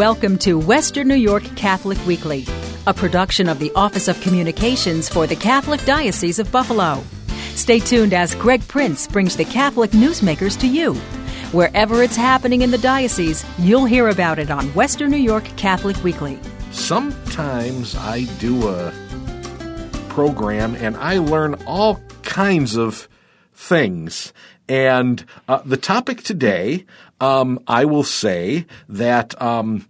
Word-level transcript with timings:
Welcome 0.00 0.38
to 0.38 0.58
Western 0.58 1.08
New 1.08 1.14
York 1.14 1.42
Catholic 1.56 1.98
Weekly, 2.06 2.46
a 2.86 2.94
production 2.94 3.50
of 3.50 3.58
the 3.58 3.70
Office 3.76 4.08
of 4.08 4.18
Communications 4.22 5.10
for 5.10 5.26
the 5.26 5.36
Catholic 5.36 5.84
Diocese 5.84 6.38
of 6.38 6.50
Buffalo. 6.50 7.04
Stay 7.54 7.80
tuned 7.80 8.14
as 8.14 8.34
Greg 8.36 8.66
Prince 8.66 9.06
brings 9.06 9.36
the 9.36 9.44
Catholic 9.44 9.90
newsmakers 9.90 10.58
to 10.60 10.66
you. 10.66 10.94
Wherever 11.52 12.02
it's 12.02 12.16
happening 12.16 12.62
in 12.62 12.70
the 12.70 12.78
diocese, 12.78 13.44
you'll 13.58 13.84
hear 13.84 14.08
about 14.08 14.38
it 14.38 14.50
on 14.50 14.68
Western 14.68 15.10
New 15.10 15.18
York 15.18 15.44
Catholic 15.58 16.02
Weekly. 16.02 16.40
Sometimes 16.70 17.94
I 17.94 18.24
do 18.38 18.70
a 18.70 18.94
program 20.08 20.76
and 20.76 20.96
I 20.96 21.18
learn 21.18 21.62
all 21.66 22.00
kinds 22.22 22.74
of 22.74 23.06
things. 23.52 24.32
And 24.66 25.24
uh, 25.46 25.60
the 25.64 25.76
topic 25.76 26.22
today, 26.22 26.86
um, 27.20 27.60
I 27.66 27.84
will 27.84 28.04
say 28.04 28.66
that 28.88 29.40
um, 29.40 29.86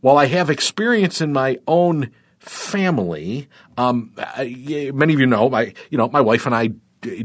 while 0.00 0.18
I 0.18 0.26
have 0.26 0.50
experience 0.50 1.20
in 1.20 1.32
my 1.32 1.58
own 1.66 2.10
family, 2.38 3.48
um, 3.78 4.12
I, 4.18 4.90
many 4.94 5.14
of 5.14 5.20
you 5.20 5.26
know, 5.26 5.48
my 5.48 5.72
you 5.90 5.98
know, 5.98 6.08
my 6.08 6.20
wife 6.20 6.46
and 6.46 6.54
I 6.54 6.70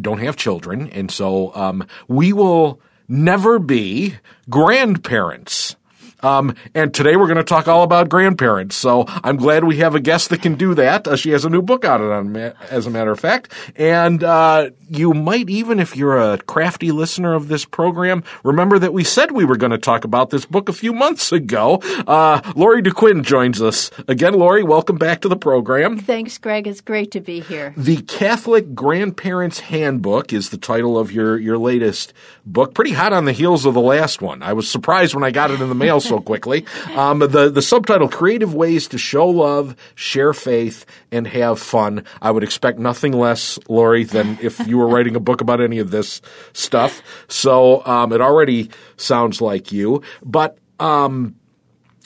don't 0.02 0.20
have 0.20 0.36
children, 0.36 0.90
and 0.90 1.12
so 1.12 1.54
um, 1.56 1.86
we 2.08 2.34
will 2.34 2.82
never 3.08 3.60
be 3.60 4.16
grandparents. 4.50 5.76
Um, 6.22 6.56
and 6.74 6.94
today 6.94 7.16
we're 7.16 7.28
going 7.28 7.38
to 7.38 7.44
talk 7.44 7.68
all 7.68 7.84
about 7.84 8.10
grandparents. 8.10 8.76
So 8.76 9.06
I'm 9.08 9.38
glad 9.38 9.64
we 9.64 9.78
have 9.78 9.96
a 9.96 10.00
guest 10.00 10.30
that 10.30 10.42
can 10.42 10.56
do 10.56 10.74
that. 10.76 11.08
Uh, 11.08 11.16
she 11.16 11.32
has 11.32 11.46
a 11.46 11.50
new 11.50 11.62
book 11.62 11.86
out, 11.86 12.02
on, 12.02 12.36
as 12.36 12.86
a 12.86 12.90
matter 12.90 13.12
of 13.12 13.20
fact. 13.20 13.52
And 13.76 14.24
uh, 14.24 14.70
you 14.90 15.14
might 15.14 15.50
even, 15.50 15.80
if 15.80 15.96
you're 15.96 16.18
a 16.18 16.38
crafty 16.40 16.92
listener 16.92 17.34
of 17.34 17.48
this 17.48 17.66
program, 17.66 18.24
remember 18.44 18.80
that 18.80 18.94
we 18.94 19.04
said 19.04 19.32
we 19.32 19.46
were 19.46 19.58
going 19.58 19.72
to 19.72 19.78
talk 19.78 20.04
about 20.04 20.30
this 20.30 20.46
book 20.46 20.70
a 20.70 20.74
few 20.74 20.94
months 20.94 21.32
ago. 21.32 21.82
Uh, 22.08 22.42
Lori 22.56 22.82
Duquin 22.82 23.24
joins 23.24 23.62
us 23.62 23.92
again. 24.08 24.34
Lori, 24.34 24.64
welcome 24.64 24.98
back 24.98 25.22
to 25.22 25.28
the 25.28 25.38
program. 25.38 25.98
Thanks, 25.98 26.38
Greg. 26.38 26.68
It's 26.68 26.82
great 26.82 27.12
to 27.12 27.22
be 27.22 27.40
here. 27.40 27.74
The 27.78 28.02
Catholic 28.02 28.74
Grandparents 28.74 29.60
Handbook 29.60 30.34
is 30.34 30.50
the 30.50 30.58
title 30.58 30.98
of 30.98 31.12
your 31.12 31.38
your 31.38 31.58
latest 31.58 32.14
book. 32.46 32.74
Pretty 32.74 32.92
hot 32.92 33.14
on 33.14 33.26
the 33.26 33.32
heels 33.32 33.66
of 33.66 33.74
the 33.74 33.82
last 33.82 34.22
one. 34.22 34.42
I 34.42 34.54
was 34.54 34.70
surprised 34.70 35.14
when 35.14 35.24
I 35.24 35.32
got 35.32 35.52
it 35.52 35.62
in 35.62 35.70
the 35.70 35.76
mail 35.76 36.00
so 36.10 36.20
quickly. 36.20 36.66
Um, 36.96 37.20
the 37.20 37.50
the 37.50 37.62
subtitle: 37.62 38.10
Creative 38.10 38.54
Ways 38.54 38.88
to 38.90 38.98
Show 38.98 39.28
Love, 39.28 39.76
Share 39.96 40.34
Faith, 40.34 40.86
and 41.12 41.28
Have 41.28 41.60
Fun. 41.60 42.04
I 42.22 42.32
would 42.32 42.44
expect 42.44 42.80
nothing 42.80 43.14
less, 43.14 43.60
Lori, 43.70 44.04
than 44.04 44.38
if 44.42 44.68
you 44.68 44.78
were 44.78 44.88
writing 44.88 45.16
a 45.16 45.20
book 45.20 45.42
about 45.42 45.62
any 45.62 45.80
of 45.80 45.92
this 45.92 46.22
stuff. 46.54 47.02
So 47.28 47.86
um, 47.86 48.12
it 48.12 48.22
already 48.22 48.70
sounds 48.98 49.42
like 49.42 49.72
you. 49.72 50.02
But 50.24 50.58
um, 50.80 51.36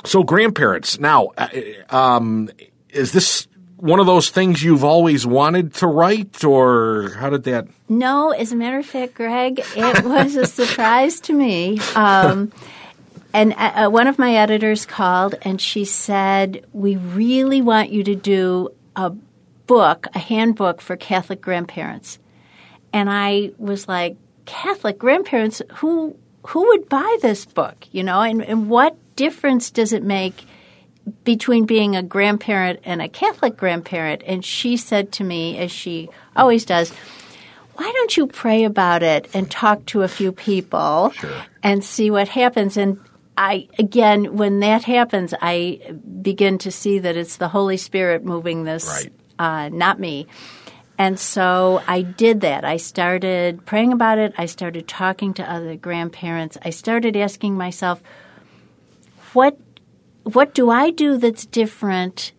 so 0.05 0.23
grandparents 0.23 0.99
now, 0.99 1.31
uh, 1.38 1.47
um, 1.89 2.49
is 2.89 3.11
this 3.11 3.47
one 3.77 3.99
of 3.99 4.05
those 4.05 4.29
things 4.29 4.63
you've 4.63 4.85
always 4.85 5.25
wanted 5.25 5.73
to 5.75 5.88
write, 5.88 6.43
or 6.43 7.09
how 7.19 7.29
did 7.29 7.43
that? 7.43 7.67
No, 7.89 8.31
as 8.31 8.53
a 8.53 8.55
matter 8.55 8.77
of 8.79 8.85
fact, 8.85 9.13
Greg, 9.13 9.59
it 9.75 10.05
was 10.05 10.38
a 10.38 10.45
surprise 10.45 11.19
to 11.21 11.33
me. 11.33 11.79
Um, 11.93 12.53
and 13.33 13.53
uh, 13.53 13.85
uh, 13.85 13.89
one 13.89 14.07
of 14.07 14.19
my 14.19 14.35
editors 14.35 14.85
called 14.85 15.35
and 15.41 15.59
she 15.59 15.85
said, 15.85 16.66
We 16.71 16.95
really 16.95 17.61
want 17.61 17.91
you 17.91 18.03
to 18.03 18.16
do 18.16 18.69
a 18.95 19.09
book, 19.66 20.07
a 20.13 20.19
handbook 20.19 20.81
for 20.81 20.95
Catholic 20.95 21.41
grandparents. 21.41 22.19
And 22.93 23.09
I 23.09 23.51
was 23.57 23.88
like, 23.88 24.17
Catholic 24.45 24.99
grandparents, 24.99 25.61
who 25.75 26.16
who 26.47 26.67
would 26.67 26.89
buy 26.89 27.17
this 27.22 27.45
book? 27.45 27.88
You 27.91 28.03
know, 28.03 28.22
and, 28.22 28.43
and 28.43 28.69
what 28.69 28.97
difference 29.16 29.72
does 29.72 29.93
it 29.93 30.03
make 30.03 30.45
between 31.23 31.66
being 31.66 31.95
a 31.95 32.03
grandparent 32.03 32.81
and 32.83 33.01
a 33.01 33.09
Catholic 33.09 33.57
grandparent? 33.57 34.22
And 34.25 34.43
she 34.43 34.77
said 34.77 35.11
to 35.13 35.23
me, 35.23 35.57
as 35.57 35.72
she 35.72 36.09
always 36.35 36.66
does, 36.66 36.91
why 37.75 37.91
don't 37.91 38.16
you 38.16 38.27
pray 38.27 38.66
about 38.66 39.01
it 39.01 39.29
and 39.33 39.49
talk 39.49 39.85
to 39.88 40.03
a 40.03 40.07
few 40.07 40.31
people 40.31 41.11
sure. 41.11 41.45
and 41.63 41.83
see 41.83 42.11
what 42.11 42.27
happens? 42.27 42.77
And 42.77 42.99
I 43.38 43.67
again, 43.79 44.38
when 44.38 44.59
that 44.59 44.83
happens, 44.83 45.33
I 45.41 45.95
begin 46.21 46.57
to 46.59 46.71
see 46.71 46.99
that 46.99 47.17
it's 47.17 47.38
the 47.38 47.47
Holy 47.47 47.77
Spirit 47.77 48.23
moving 48.23 48.63
this, 48.63 48.88
right. 48.88 49.13
uh, 49.39 49.69
not 49.69 49.99
me. 49.99 50.27
And 50.97 51.19
so 51.19 51.81
I 51.88 52.03
did 52.03 52.41
that. 52.41 52.63
I 52.63 52.77
started 52.77 53.66
praying 53.66 53.93
about 53.93 54.19
it. 54.19 54.33
I 54.38 54.45
started 54.45 54.88
talking 54.88 55.33
to 55.35 55.51
other 55.51 55.75
grandparents. 55.75 56.57
I 56.63 56.69
started 56.69 57.17
asking 57.17 57.57
myself, 57.57 58.03
what 59.33 59.57
what 60.23 60.53
do 60.53 60.69
I 60.69 60.91
do 60.91 61.17
that's 61.17 61.45
different 61.45 62.31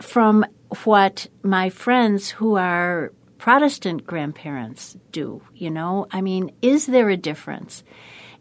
from 0.00 0.44
what 0.84 1.28
my 1.42 1.70
friends 1.70 2.30
who 2.30 2.56
are 2.56 3.12
Protestant 3.38 4.06
grandparents 4.06 4.96
do? 5.10 5.42
You 5.54 5.70
know, 5.70 6.06
I 6.12 6.20
mean, 6.20 6.52
is 6.60 6.86
there 6.86 7.08
a 7.08 7.16
difference? 7.16 7.82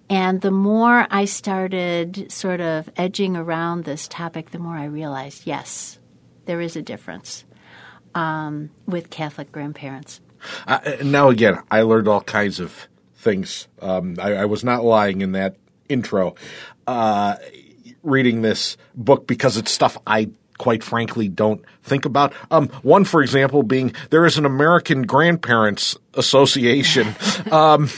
And 0.09 0.41
the 0.41 0.51
more 0.51 1.07
I 1.09 1.25
started 1.25 2.31
sort 2.31 2.61
of 2.61 2.89
edging 2.95 3.35
around 3.35 3.85
this 3.85 4.07
topic, 4.07 4.51
the 4.51 4.59
more 4.59 4.75
I 4.75 4.85
realized, 4.85 5.43
yes, 5.45 5.97
there 6.45 6.61
is 6.61 6.75
a 6.75 6.81
difference 6.81 7.43
um, 8.13 8.69
with 8.85 9.09
Catholic 9.09 9.51
grandparents. 9.51 10.21
Uh, 10.67 10.79
now, 11.03 11.29
again, 11.29 11.61
I 11.71 11.81
learned 11.81 12.07
all 12.07 12.21
kinds 12.21 12.59
of 12.59 12.87
things. 13.15 13.67
Um, 13.81 14.17
I, 14.19 14.33
I, 14.35 14.45
was 14.45 14.63
not 14.63 14.83
lying 14.83 15.21
in 15.21 15.31
that 15.31 15.55
intro. 15.89 16.35
Uh, 16.85 17.37
reading 18.03 18.43
this 18.43 18.77
book 18.93 19.25
because 19.25 19.57
it's 19.57 19.71
stuff 19.71 19.97
I 20.05 20.29
quite 20.57 20.83
frankly 20.83 21.27
don't 21.27 21.63
think 21.83 22.05
about. 22.05 22.33
Um, 22.51 22.69
one, 22.83 23.03
for 23.03 23.21
example, 23.21 23.63
being 23.63 23.93
there 24.11 24.25
is 24.25 24.37
an 24.37 24.45
American 24.45 25.03
Grandparents 25.03 25.97
Association. 26.13 27.15
um, 27.51 27.89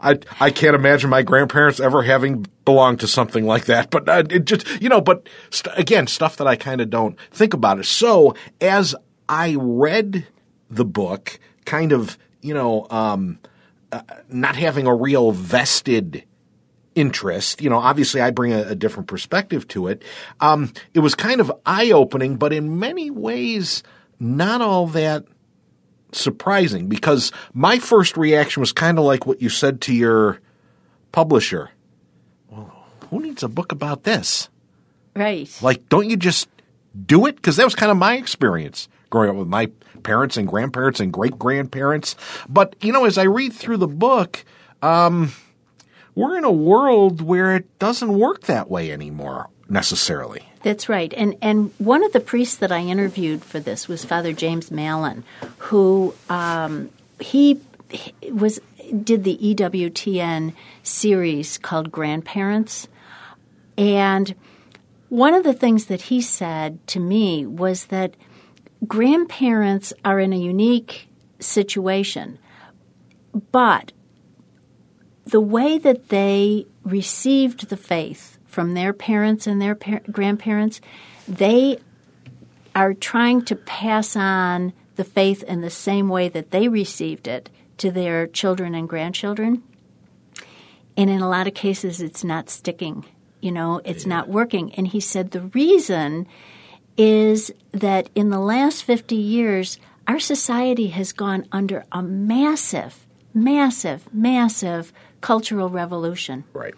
I 0.00 0.18
I 0.40 0.50
can't 0.50 0.74
imagine 0.74 1.10
my 1.10 1.22
grandparents 1.22 1.80
ever 1.80 2.02
having 2.02 2.46
belonged 2.64 3.00
to 3.00 3.08
something 3.08 3.46
like 3.46 3.66
that. 3.66 3.90
But 3.90 4.08
uh, 4.08 4.24
it 4.30 4.44
just 4.44 4.66
you 4.80 4.88
know, 4.88 5.00
but 5.00 5.28
st- 5.50 5.76
again, 5.78 6.06
stuff 6.06 6.36
that 6.36 6.46
I 6.46 6.56
kind 6.56 6.80
of 6.80 6.90
don't 6.90 7.18
think 7.30 7.54
about 7.54 7.78
it. 7.78 7.86
So 7.86 8.34
as 8.60 8.94
I 9.28 9.56
read 9.58 10.26
the 10.70 10.84
book, 10.84 11.38
kind 11.64 11.92
of 11.92 12.18
you 12.40 12.54
know, 12.54 12.86
um, 12.90 13.38
uh, 13.92 14.02
not 14.28 14.56
having 14.56 14.86
a 14.86 14.94
real 14.94 15.32
vested 15.32 16.24
interest. 16.94 17.62
You 17.62 17.70
know, 17.70 17.78
obviously 17.78 18.20
I 18.20 18.30
bring 18.30 18.52
a, 18.52 18.62
a 18.62 18.74
different 18.74 19.08
perspective 19.08 19.66
to 19.68 19.86
it. 19.86 20.02
Um, 20.40 20.72
it 20.94 21.00
was 21.00 21.14
kind 21.14 21.40
of 21.40 21.52
eye 21.64 21.90
opening, 21.90 22.36
but 22.36 22.52
in 22.52 22.78
many 22.78 23.10
ways, 23.10 23.82
not 24.18 24.60
all 24.60 24.86
that 24.88 25.24
surprising 26.12 26.88
because 26.88 27.32
my 27.52 27.78
first 27.78 28.16
reaction 28.16 28.60
was 28.60 28.72
kind 28.72 28.98
of 28.98 29.04
like 29.04 29.26
what 29.26 29.42
you 29.42 29.48
said 29.48 29.80
to 29.82 29.94
your 29.94 30.40
publisher. 31.12 31.70
Well, 32.50 32.86
who 33.10 33.20
needs 33.20 33.42
a 33.42 33.48
book 33.48 33.72
about 33.72 34.04
this? 34.04 34.48
Right. 35.14 35.50
Like, 35.62 35.88
don't 35.88 36.08
you 36.08 36.16
just 36.16 36.48
do 37.06 37.26
it? 37.26 37.36
Because 37.36 37.56
that 37.56 37.64
was 37.64 37.74
kind 37.74 37.90
of 37.90 37.98
my 37.98 38.16
experience 38.16 38.88
growing 39.10 39.30
up 39.30 39.36
with 39.36 39.48
my 39.48 39.70
parents 40.02 40.36
and 40.36 40.46
grandparents 40.46 41.00
and 41.00 41.12
great 41.12 41.38
grandparents. 41.38 42.14
But, 42.48 42.76
you 42.80 42.92
know, 42.92 43.04
as 43.04 43.18
I 43.18 43.24
read 43.24 43.52
through 43.52 43.78
the 43.78 43.88
book, 43.88 44.44
um, 44.82 45.32
we're 46.14 46.36
in 46.36 46.44
a 46.44 46.52
world 46.52 47.20
where 47.20 47.56
it 47.56 47.78
doesn't 47.78 48.12
work 48.12 48.42
that 48.42 48.70
way 48.70 48.92
anymore 48.92 49.48
necessarily. 49.68 50.42
That's 50.62 50.88
right. 50.88 51.12
And 51.14 51.36
and 51.42 51.72
one 51.78 52.04
of 52.04 52.12
the 52.12 52.20
priests 52.20 52.56
that 52.56 52.72
I 52.72 52.80
interviewed 52.80 53.44
for 53.44 53.60
this 53.60 53.88
was 53.88 54.04
Father 54.04 54.32
James 54.32 54.70
Mallon, 54.70 55.24
who 55.58 56.14
um, 56.28 56.90
he, 57.20 57.60
he 57.90 58.12
was 58.30 58.60
did 59.04 59.24
the 59.24 59.36
EWTN 59.36 60.54
series 60.82 61.58
called 61.58 61.92
Grandparents, 61.92 62.88
and 63.76 64.34
one 65.08 65.34
of 65.34 65.44
the 65.44 65.54
things 65.54 65.86
that 65.86 66.02
he 66.02 66.20
said 66.20 66.86
to 66.88 67.00
me 67.00 67.46
was 67.46 67.86
that 67.86 68.14
grandparents 68.86 69.92
are 70.04 70.20
in 70.20 70.32
a 70.32 70.38
unique 70.38 71.08
situation, 71.38 72.38
but 73.52 73.92
the 75.24 75.40
way 75.40 75.78
that 75.78 76.08
they 76.08 76.66
received 76.84 77.68
the 77.68 77.76
faith 77.76 78.37
from 78.58 78.74
their 78.74 78.92
parents 78.92 79.46
and 79.46 79.62
their 79.62 79.76
par- 79.76 80.02
grandparents, 80.10 80.80
they 81.28 81.78
are 82.74 82.92
trying 82.92 83.40
to 83.44 83.54
pass 83.54 84.16
on 84.16 84.72
the 84.96 85.04
faith 85.04 85.44
in 85.44 85.60
the 85.60 85.70
same 85.70 86.08
way 86.08 86.28
that 86.28 86.50
they 86.50 86.66
received 86.66 87.28
it 87.28 87.48
to 87.76 87.92
their 87.92 88.26
children 88.26 88.74
and 88.74 88.88
grandchildren. 88.88 89.62
And 90.96 91.08
in 91.08 91.20
a 91.20 91.28
lot 91.28 91.46
of 91.46 91.54
cases, 91.54 92.00
it's 92.00 92.24
not 92.24 92.50
sticking. 92.50 93.04
You 93.40 93.52
know, 93.52 93.80
it's 93.84 94.02
yeah. 94.02 94.16
not 94.16 94.28
working. 94.28 94.74
And 94.74 94.88
he 94.88 94.98
said 94.98 95.30
the 95.30 95.42
reason 95.42 96.26
is 96.96 97.52
that 97.70 98.10
in 98.16 98.30
the 98.30 98.40
last 98.40 98.82
50 98.82 99.14
years, 99.14 99.78
our 100.08 100.18
society 100.18 100.88
has 100.88 101.12
gone 101.12 101.46
under 101.52 101.84
a 101.92 102.02
massive, 102.02 103.06
massive, 103.32 104.12
massive 104.12 104.92
cultural 105.20 105.68
revolution. 105.68 106.42
Right. 106.52 106.74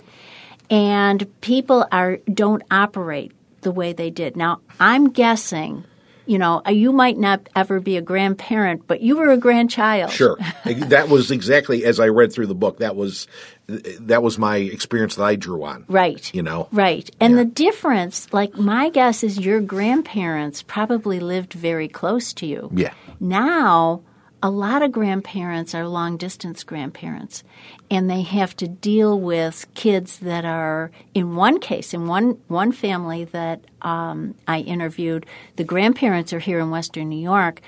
And 0.70 1.26
people 1.40 1.86
are 1.92 2.16
don't 2.32 2.62
operate 2.70 3.32
the 3.62 3.72
way 3.72 3.92
they 3.92 4.10
did. 4.10 4.36
Now, 4.36 4.60
I'm 4.78 5.10
guessing, 5.10 5.84
you 6.24 6.38
know, 6.38 6.62
uh, 6.66 6.70
you 6.70 6.92
might 6.92 7.18
not 7.18 7.48
ever 7.54 7.80
be 7.80 7.96
a 7.98 8.00
grandparent, 8.02 8.86
but 8.86 9.02
you 9.02 9.16
were 9.16 9.28
a 9.30 9.36
grandchild. 9.36 10.12
Sure, 10.12 10.38
that 10.64 11.08
was 11.08 11.30
exactly 11.30 11.84
as 11.84 12.00
I 12.00 12.08
read 12.08 12.32
through 12.32 12.46
the 12.46 12.54
book. 12.54 12.78
That 12.78 12.96
was 12.96 13.26
that 13.66 14.22
was 14.22 14.38
my 14.38 14.56
experience 14.56 15.16
that 15.16 15.24
I 15.24 15.36
drew 15.36 15.62
on. 15.64 15.84
Right. 15.88 16.32
You 16.34 16.42
know. 16.42 16.68
Right. 16.72 17.08
And 17.20 17.34
Yeah. 17.34 17.40
the 17.40 17.44
difference, 17.44 18.32
like 18.32 18.56
my 18.56 18.88
guess 18.90 19.22
is 19.22 19.38
your 19.38 19.60
grandparents 19.60 20.62
probably 20.62 21.20
lived 21.20 21.52
very 21.52 21.86
close 21.88 22.32
to 22.34 22.46
you. 22.46 22.70
Yeah. 22.74 22.92
Now, 23.20 24.02
a 24.42 24.50
lot 24.50 24.82
of 24.82 24.92
grandparents 24.92 25.74
are 25.74 25.86
long 25.86 26.16
distance 26.16 26.64
grandparents, 26.64 27.44
and 27.90 28.08
they 28.08 28.22
have 28.22 28.56
to 28.56 28.68
deal 28.68 29.18
with 29.18 29.66
kids 29.74 30.18
that 30.20 30.44
are, 30.44 30.90
in 31.14 31.36
one 31.36 31.60
case, 31.60 31.92
in 31.92 32.06
one, 32.06 32.40
one 32.48 32.72
family 32.72 33.24
that 33.26 33.60
um, 33.82 34.34
I 34.48 34.60
interviewed, 34.60 35.26
the 35.56 35.64
grandparents 35.64 36.32
are 36.32 36.38
here 36.38 36.58
in 36.58 36.70
Western 36.70 37.08
New 37.08 37.20
York. 37.20 37.60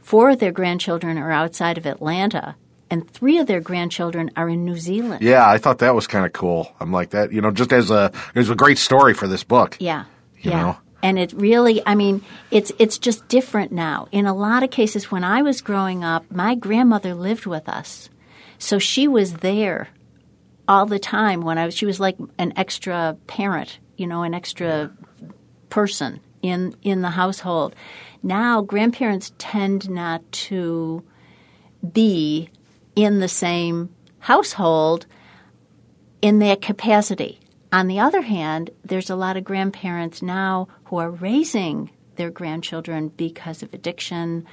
Four 0.00 0.30
of 0.30 0.38
their 0.38 0.52
grandchildren 0.52 1.18
are 1.18 1.30
outside 1.30 1.78
of 1.78 1.86
Atlanta, 1.86 2.56
and 2.90 3.08
three 3.10 3.38
of 3.38 3.46
their 3.46 3.60
grandchildren 3.60 4.30
are 4.36 4.48
in 4.48 4.64
New 4.64 4.78
Zealand. 4.78 5.22
Yeah, 5.22 5.48
I 5.48 5.58
thought 5.58 5.78
that 5.78 5.94
was 5.94 6.06
kind 6.06 6.24
of 6.24 6.32
cool. 6.32 6.74
I'm 6.80 6.92
like 6.92 7.10
that, 7.10 7.32
you 7.32 7.40
know, 7.40 7.50
just 7.50 7.72
as 7.72 7.90
a 7.90 8.10
it 8.34 8.38
was 8.38 8.50
a 8.50 8.56
great 8.56 8.78
story 8.78 9.14
for 9.14 9.28
this 9.28 9.44
book. 9.44 9.76
Yeah. 9.78 10.04
You 10.40 10.50
yeah. 10.52 10.62
know? 10.62 10.78
And 11.02 11.18
it 11.18 11.32
really, 11.32 11.80
I 11.86 11.94
mean, 11.94 12.22
it's 12.50 12.72
it's 12.78 12.98
just 12.98 13.28
different 13.28 13.70
now. 13.70 14.08
In 14.10 14.26
a 14.26 14.34
lot 14.34 14.62
of 14.62 14.70
cases, 14.70 15.10
when 15.10 15.22
I 15.22 15.42
was 15.42 15.60
growing 15.60 16.02
up, 16.02 16.30
my 16.30 16.54
grandmother 16.54 17.14
lived 17.14 17.46
with 17.46 17.68
us, 17.68 18.10
so 18.58 18.78
she 18.78 19.06
was 19.06 19.34
there 19.34 19.88
all 20.66 20.86
the 20.86 20.98
time. 20.98 21.42
When 21.42 21.56
I 21.56 21.66
was, 21.66 21.74
she 21.74 21.86
was 21.86 22.00
like 22.00 22.16
an 22.36 22.52
extra 22.56 23.16
parent, 23.28 23.78
you 23.96 24.06
know, 24.08 24.22
an 24.24 24.34
extra 24.34 24.92
person 25.70 26.20
in 26.42 26.74
in 26.82 27.02
the 27.02 27.10
household. 27.10 27.76
Now, 28.22 28.60
grandparents 28.62 29.32
tend 29.38 29.88
not 29.88 30.30
to 30.32 31.04
be 31.92 32.50
in 32.96 33.20
the 33.20 33.28
same 33.28 33.94
household 34.18 35.06
in 36.20 36.40
that 36.40 36.60
capacity. 36.60 37.38
On 37.72 37.86
the 37.86 38.00
other 38.00 38.22
hand, 38.22 38.70
there's 38.84 39.10
a 39.10 39.16
lot 39.16 39.36
of 39.36 39.44
grandparents 39.44 40.22
now 40.22 40.68
who 40.84 40.96
are 40.96 41.10
raising 41.10 41.90
their 42.16 42.30
grandchildren 42.30 43.08
because 43.08 43.62
of 43.62 43.72
addiction 43.74 44.46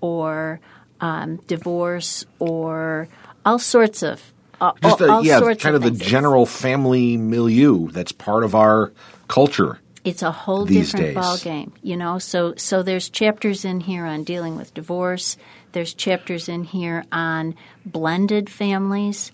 or 0.00 0.60
um, 1.00 1.36
divorce 1.46 2.24
or 2.38 3.08
all 3.44 3.58
sorts 3.58 4.02
of 4.02 4.32
uh, 4.60 4.72
Just 4.80 5.02
all, 5.02 5.08
a, 5.08 5.12
all 5.12 5.24
yeah, 5.26 5.40
kind 5.54 5.74
of, 5.74 5.82
the 5.82 5.90
general 5.90 6.46
family 6.46 7.16
milieu 7.16 7.88
that's 7.88 8.12
part 8.12 8.44
of 8.44 8.54
our 8.54 8.92
culture. 9.26 9.80
it's 10.04 10.22
a 10.22 10.30
whole 10.30 10.64
different 10.66 11.06
days. 11.06 11.14
ball 11.16 11.36
game, 11.38 11.72
you 11.82 11.96
know. 11.96 12.20
So 12.20 12.54
so 12.56 12.84
there's 12.84 13.08
chapters 13.08 13.64
in 13.64 13.80
here 13.80 14.04
on 14.06 14.22
dealing 14.22 14.56
with 14.56 14.72
divorce. 14.72 15.36
There's 15.72 15.94
chapters 15.94 16.48
in 16.48 16.62
here 16.62 17.04
on 17.10 17.56
blended 17.84 18.48
families. 18.48 19.32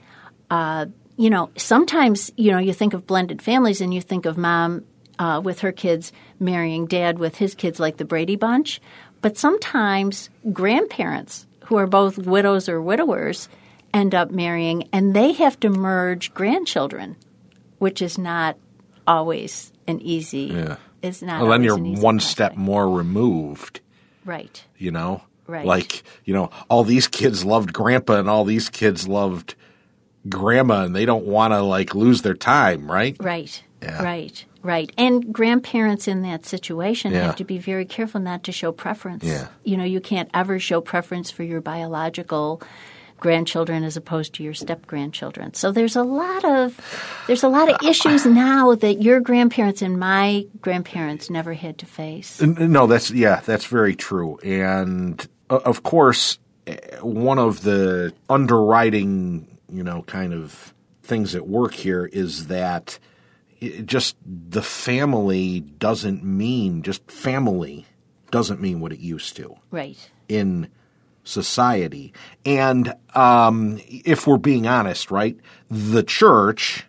Uh, 0.51 0.87
you 1.19 1.29
know, 1.31 1.50
sometimes 1.56 2.31
you 2.37 2.53
know 2.53 2.59
you 2.59 2.73
think 2.73 2.94
of 2.94 3.06
blended 3.06 3.43
families 3.43 3.81
and 3.82 3.93
you 3.93 4.00
think 4.00 4.25
of 4.25 4.38
mom 4.38 4.85
uh, 5.19 5.41
with 5.44 5.61
her 5.61 5.73
kids 5.73 6.12
marrying 6.38 6.87
dad 6.87 7.19
with 7.19 7.37
his 7.37 7.55
kids, 7.55 7.79
like 7.81 7.97
the 7.99 8.05
Brady 8.05 8.37
Bunch. 8.37 8.81
But 9.20 9.37
sometimes 9.37 10.31
grandparents 10.53 11.47
who 11.67 11.76
are 11.76 11.88
both 11.88 12.17
widows 12.19 12.69
or 12.69 12.81
widowers 12.81 13.49
end 13.93 14.15
up 14.15 14.31
marrying, 14.31 14.88
and 14.93 15.15
they 15.15 15.32
have 15.32 15.59
to 15.61 15.69
merge 15.69 16.32
grandchildren, 16.35 17.17
which 17.79 18.00
is 18.00 18.17
not 18.17 18.56
always 19.06 19.73
an 19.88 20.00
easy. 20.00 20.53
Yeah. 20.55 20.76
It's 21.03 21.20
not. 21.23 21.41
Well, 21.43 21.50
then 21.50 21.65
you're 21.65 21.76
one 21.79 22.17
process. 22.19 22.31
step 22.31 22.56
more 22.56 22.88
removed, 22.88 23.81
Right. 24.25 24.65
you 24.76 24.91
know? 24.91 25.23
Right. 25.47 25.65
Like, 25.65 26.03
you 26.25 26.35
know, 26.35 26.50
all 26.69 26.85
these 26.85 27.09
kids 27.09 27.44
loved 27.44 27.73
grandpa 27.73 28.19
and 28.19 28.29
all 28.29 28.44
these 28.44 28.69
kids 28.69 29.09
loved 29.09 29.55
grandma 30.31 30.85
and 30.85 30.95
they 30.95 31.05
don't 31.05 31.25
want 31.27 31.53
to 31.53 31.63
like 31.63 31.95
lose 31.95 32.23
their 32.23 32.35
time, 32.35 32.91
right? 32.91 33.17
Right. 33.21 33.63
Yeah. 33.83 34.03
Right. 34.03 34.45
Right. 34.63 34.91
And 34.99 35.33
grandparents 35.33 36.09
in 36.09 36.23
that 36.23 36.45
situation 36.45 37.13
Yeah. 37.13 37.27
have 37.27 37.37
to 37.37 37.45
be 37.45 37.59
very 37.59 37.85
careful 37.85 38.21
not 38.21 38.43
to 38.45 38.53
show 38.53 38.73
preference. 38.73 39.25
Yeah. 39.25 39.49
You 39.65 39.77
know, 39.77 39.85
you 39.85 40.01
can't 40.01 40.29
ever 40.35 40.59
show 40.59 40.81
preference 40.81 41.31
for 41.31 41.45
your 41.45 41.61
biological 41.61 42.61
grandchildren 43.21 43.83
as 43.85 43.97
opposed 43.97 44.33
to 44.35 44.43
your 44.45 44.55
step 44.55 44.87
grandchildren. 44.87 45.53
So 45.55 45.73
there's 45.73 45.97
a 45.97 46.03
lot 46.05 46.45
of 46.45 46.79
there's 47.27 47.43
a 47.43 47.49
lot 47.49 47.69
of 47.69 47.77
issues 47.89 48.25
now 48.47 48.75
that 48.77 49.03
your 49.03 49.21
grandparents 49.21 49.83
and 49.83 49.99
my 49.99 50.47
grandparents 50.61 51.29
never 51.31 51.53
had 51.55 51.79
to 51.79 51.87
face. 51.87 52.41
No, 52.41 52.87
that's 52.87 53.11
yeah, 53.11 53.41
that's 53.45 53.65
very 53.67 53.95
true. 53.97 54.39
And 54.39 55.27
uh, 55.51 55.57
of 55.65 55.83
course, 55.83 56.39
eh, 56.69 56.77
one 57.01 57.39
of 57.41 57.63
the 57.63 58.13
underwriting, 58.29 59.57
you 59.73 59.82
know, 59.82 60.03
kind 60.03 60.32
of 60.32 60.75
things 61.03 61.35
at 61.35 61.47
work 61.47 61.75
here 61.75 62.05
is 62.06 62.47
that 62.49 62.99
just 63.85 64.17
the 64.25 64.62
family 64.62 65.61
doesn't 65.61 66.23
mean 66.23 66.82
just 66.82 67.11
family 67.11 67.87
doesn't 68.31 68.61
mean 68.61 68.79
what 68.81 68.93
it 68.93 68.99
used 69.00 69.35
to 69.37 69.56
Right. 69.70 69.97
in 70.29 70.69
society. 71.25 72.12
And 72.44 72.94
um, 73.15 73.81
if 73.88 74.26
we're 74.26 74.37
being 74.38 74.67
honest, 74.67 75.11
right, 75.11 75.37
the 75.70 76.03
church 76.03 76.85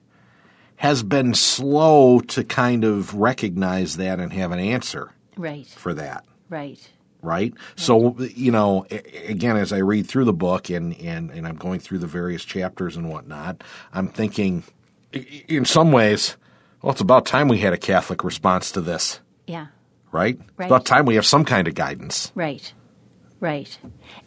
has 0.78 1.02
been 1.04 1.34
slow 1.34 2.20
to 2.22 2.44
kind 2.44 2.84
of 2.84 3.14
recognize 3.16 3.98
that 3.98 4.20
and 4.20 4.32
have 4.34 4.52
an 4.52 4.60
answer 4.60 5.12
Right. 5.38 5.68
for 5.68 5.94
that 5.94 6.24
Right. 6.50 6.90
Right? 7.22 7.54
So 7.76 8.18
you 8.20 8.52
know, 8.52 8.86
again, 9.28 9.58
as 9.58 9.74
I 9.74 9.80
read 9.80 10.08
through 10.08 10.26
the 10.26 10.34
book 10.34 10.70
and 10.70 11.00
and 11.00 11.32
and 11.32 11.48
I'm 11.48 11.56
going 11.58 11.80
through 11.80 12.00
the 12.00 12.08
various 12.08 12.44
chapters 12.46 12.96
and 12.96 13.10
whatnot, 13.10 13.64
I'm 13.94 14.08
thinking, 14.08 14.64
in 15.12 15.66
some 15.66 15.92
ways, 15.92 16.38
well, 16.82 16.92
it's 16.92 17.02
about 17.02 17.26
time 17.26 17.48
we 17.48 17.58
had 17.60 17.74
a 17.74 17.78
Catholic 17.78 18.24
response 18.24 18.72
to 18.74 18.82
this, 18.82 19.20
Yeah. 19.48 19.68
right? 20.12 20.38
Right. 20.58 20.66
It's 20.66 20.72
about 20.72 20.86
time 20.86 21.06
we 21.06 21.16
have 21.16 21.26
some 21.26 21.46
kind 21.46 21.68
of 21.68 21.76
guidance. 21.76 22.32
Right, 22.36 22.72
right. 23.40 23.78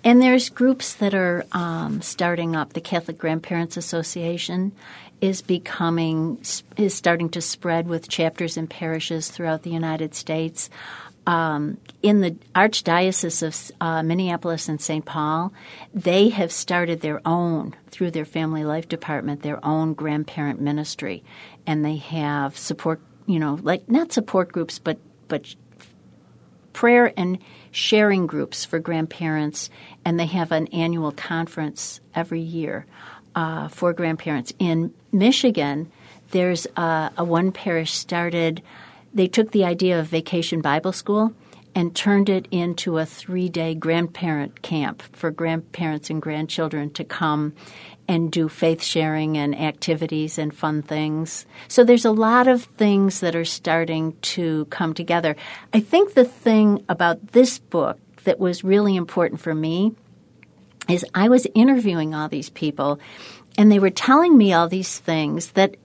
And 0.05 0.21
there's 0.21 0.51
groups 0.51 0.95
that 0.95 1.15
are 1.15 1.45
um, 1.53 2.03
starting 2.03 2.55
up. 2.57 2.73
The 2.75 2.81
Catholic 2.81 3.19
Grandparents 3.19 3.77
Association 3.77 4.73
is 5.21 5.41
becoming 5.41 6.43
is 6.77 6.95
starting 6.95 7.29
to 7.31 7.41
spread 7.41 7.87
with 7.87 8.09
chapters 8.09 8.57
in 8.57 8.67
parishes 8.67 9.31
throughout 9.31 9.63
the 9.63 9.71
United 9.71 10.15
States. 10.17 10.69
Um, 11.27 11.79
in 12.03 12.21
the 12.21 12.33
Archdiocese 12.55 13.43
of 13.43 13.77
uh, 13.81 14.03
Minneapolis 14.03 14.69
and 14.69 14.81
St. 14.81 15.05
Paul, 15.05 15.53
they 15.95 16.31
have 16.31 16.51
started 16.51 17.01
their 17.01 17.21
own 17.25 17.77
through 17.91 18.11
their 18.11 18.25
Family 18.25 18.65
Life 18.65 18.89
Department, 18.89 19.43
their 19.43 19.65
own 19.65 19.95
grandparent 19.95 20.61
ministry, 20.61 21.23
and 21.67 21.85
they 21.85 21.97
have 21.97 22.59
support. 22.59 23.01
You 23.27 23.39
know, 23.39 23.57
like 23.63 23.89
not 23.89 24.13
support 24.13 24.51
groups, 24.51 24.81
but 24.81 24.99
but 25.29 25.55
prayer 26.73 27.13
and 27.17 27.39
sharing 27.71 28.27
groups 28.27 28.65
for 28.65 28.81
grandparents, 28.81 29.71
and 30.05 30.19
they 30.19 30.27
have 30.27 30.51
an 30.51 30.67
annual 30.69 31.13
conference 31.13 32.01
every 32.15 32.41
year 32.41 32.85
uh, 33.35 33.69
for 33.69 33.93
grandparents. 33.93 34.53
In 34.59 34.93
Michigan, 35.13 35.91
there's 36.33 36.67
a, 36.77 37.13
a 37.17 37.25
one 37.25 37.53
parish 37.53 37.93
started. 37.93 38.63
They 39.15 39.27
took 39.27 39.53
the 39.53 39.65
idea 39.65 39.99
of 40.01 40.07
vacation 40.07 40.61
Bible 40.61 40.93
school 40.93 41.35
and 41.75 41.95
turned 41.95 42.29
it 42.29 42.47
into 42.51 42.99
a 42.99 43.07
three 43.07 43.49
day 43.49 43.75
grandparent 43.75 44.63
camp 44.63 45.03
for 45.13 45.31
grandparents 45.31 46.11
and 46.11 46.21
grandchildren 46.21 46.91
to 46.91 47.05
come 47.05 47.55
and 48.09 48.31
do 48.31 48.49
faith 48.49 48.83
sharing 48.83 49.39
and 49.39 49.59
activities 49.59 50.39
and 50.39 50.55
fun 50.55 50.83
things. 50.83 51.47
So 51.69 51.85
there's 51.85 52.05
a 52.05 52.11
lot 52.11 52.49
of 52.49 52.65
things 52.65 53.21
that 53.21 53.37
are 53.37 53.45
starting 53.45 54.17
to 54.23 54.67
come 54.67 54.93
together. 54.93 55.37
I 55.73 55.81
think 55.81 56.15
the 56.15 56.25
thing 56.25 56.85
about 56.89 57.33
this 57.33 57.59
book 57.59 57.99
that 58.25 58.39
was 58.39 58.65
really 58.65 58.97
important 58.97 59.41
for 59.41 59.55
me 59.55 59.95
is 60.89 61.07
I 61.15 61.29
was 61.29 61.47
interviewing 61.55 62.15
all 62.15 62.29
these 62.29 62.51
people 62.51 62.99
and 63.57 63.71
they 63.71 63.79
were 63.79 63.91
telling 63.91 64.37
me 64.37 64.53
all 64.53 64.69
these 64.69 64.99
things 64.99 65.53
that 65.53 65.77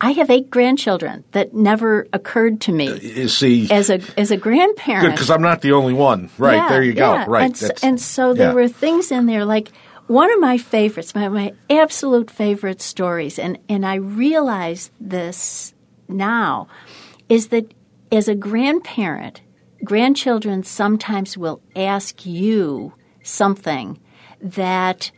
I 0.00 0.12
have 0.12 0.28
eight 0.30 0.50
grandchildren 0.50 1.24
that 1.32 1.54
never 1.54 2.06
occurred 2.12 2.60
to 2.62 2.72
me 2.72 2.88
uh, 2.88 2.94
You 2.96 3.28
see, 3.28 3.70
as 3.70 3.88
a 3.88 4.00
as 4.18 4.30
a 4.30 4.36
grandparent. 4.36 5.12
because 5.14 5.30
I'm 5.30 5.42
not 5.42 5.62
the 5.62 5.72
only 5.72 5.94
one, 5.94 6.28
right? 6.38 6.56
Yeah, 6.56 6.68
there 6.68 6.82
you 6.82 6.92
go, 6.92 7.14
yeah. 7.14 7.24
right? 7.28 7.44
And, 7.46 7.54
s- 7.54 7.82
and 7.82 8.00
so 8.00 8.34
there 8.34 8.48
yeah. 8.48 8.54
were 8.54 8.68
things 8.68 9.10
in 9.10 9.26
there 9.26 9.44
like 9.44 9.70
one 10.06 10.30
of 10.32 10.38
my 10.38 10.58
favorites, 10.58 11.14
my, 11.14 11.28
my 11.28 11.52
absolute 11.68 12.30
favorite 12.30 12.80
stories, 12.80 13.38
and, 13.38 13.58
and 13.68 13.84
I 13.84 13.96
realize 13.96 14.90
this 15.00 15.74
now, 16.08 16.68
is 17.28 17.48
that 17.48 17.74
as 18.12 18.28
a 18.28 18.34
grandparent, 18.36 19.40
grandchildren 19.82 20.62
sometimes 20.62 21.36
will 21.36 21.60
ask 21.74 22.24
you 22.24 22.92
something 23.24 23.98
that 24.40 25.10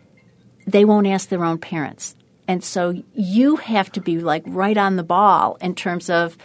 they 0.66 0.84
won't 0.86 1.06
ask 1.06 1.28
their 1.28 1.44
own 1.44 1.58
parents. 1.58 2.14
And 2.48 2.64
so 2.64 2.94
you 3.12 3.56
have 3.56 3.92
to 3.92 4.00
be 4.00 4.18
like 4.18 4.42
right 4.46 4.76
on 4.76 4.96
the 4.96 5.02
ball 5.02 5.58
in 5.60 5.74
terms 5.74 6.08
of 6.08 6.36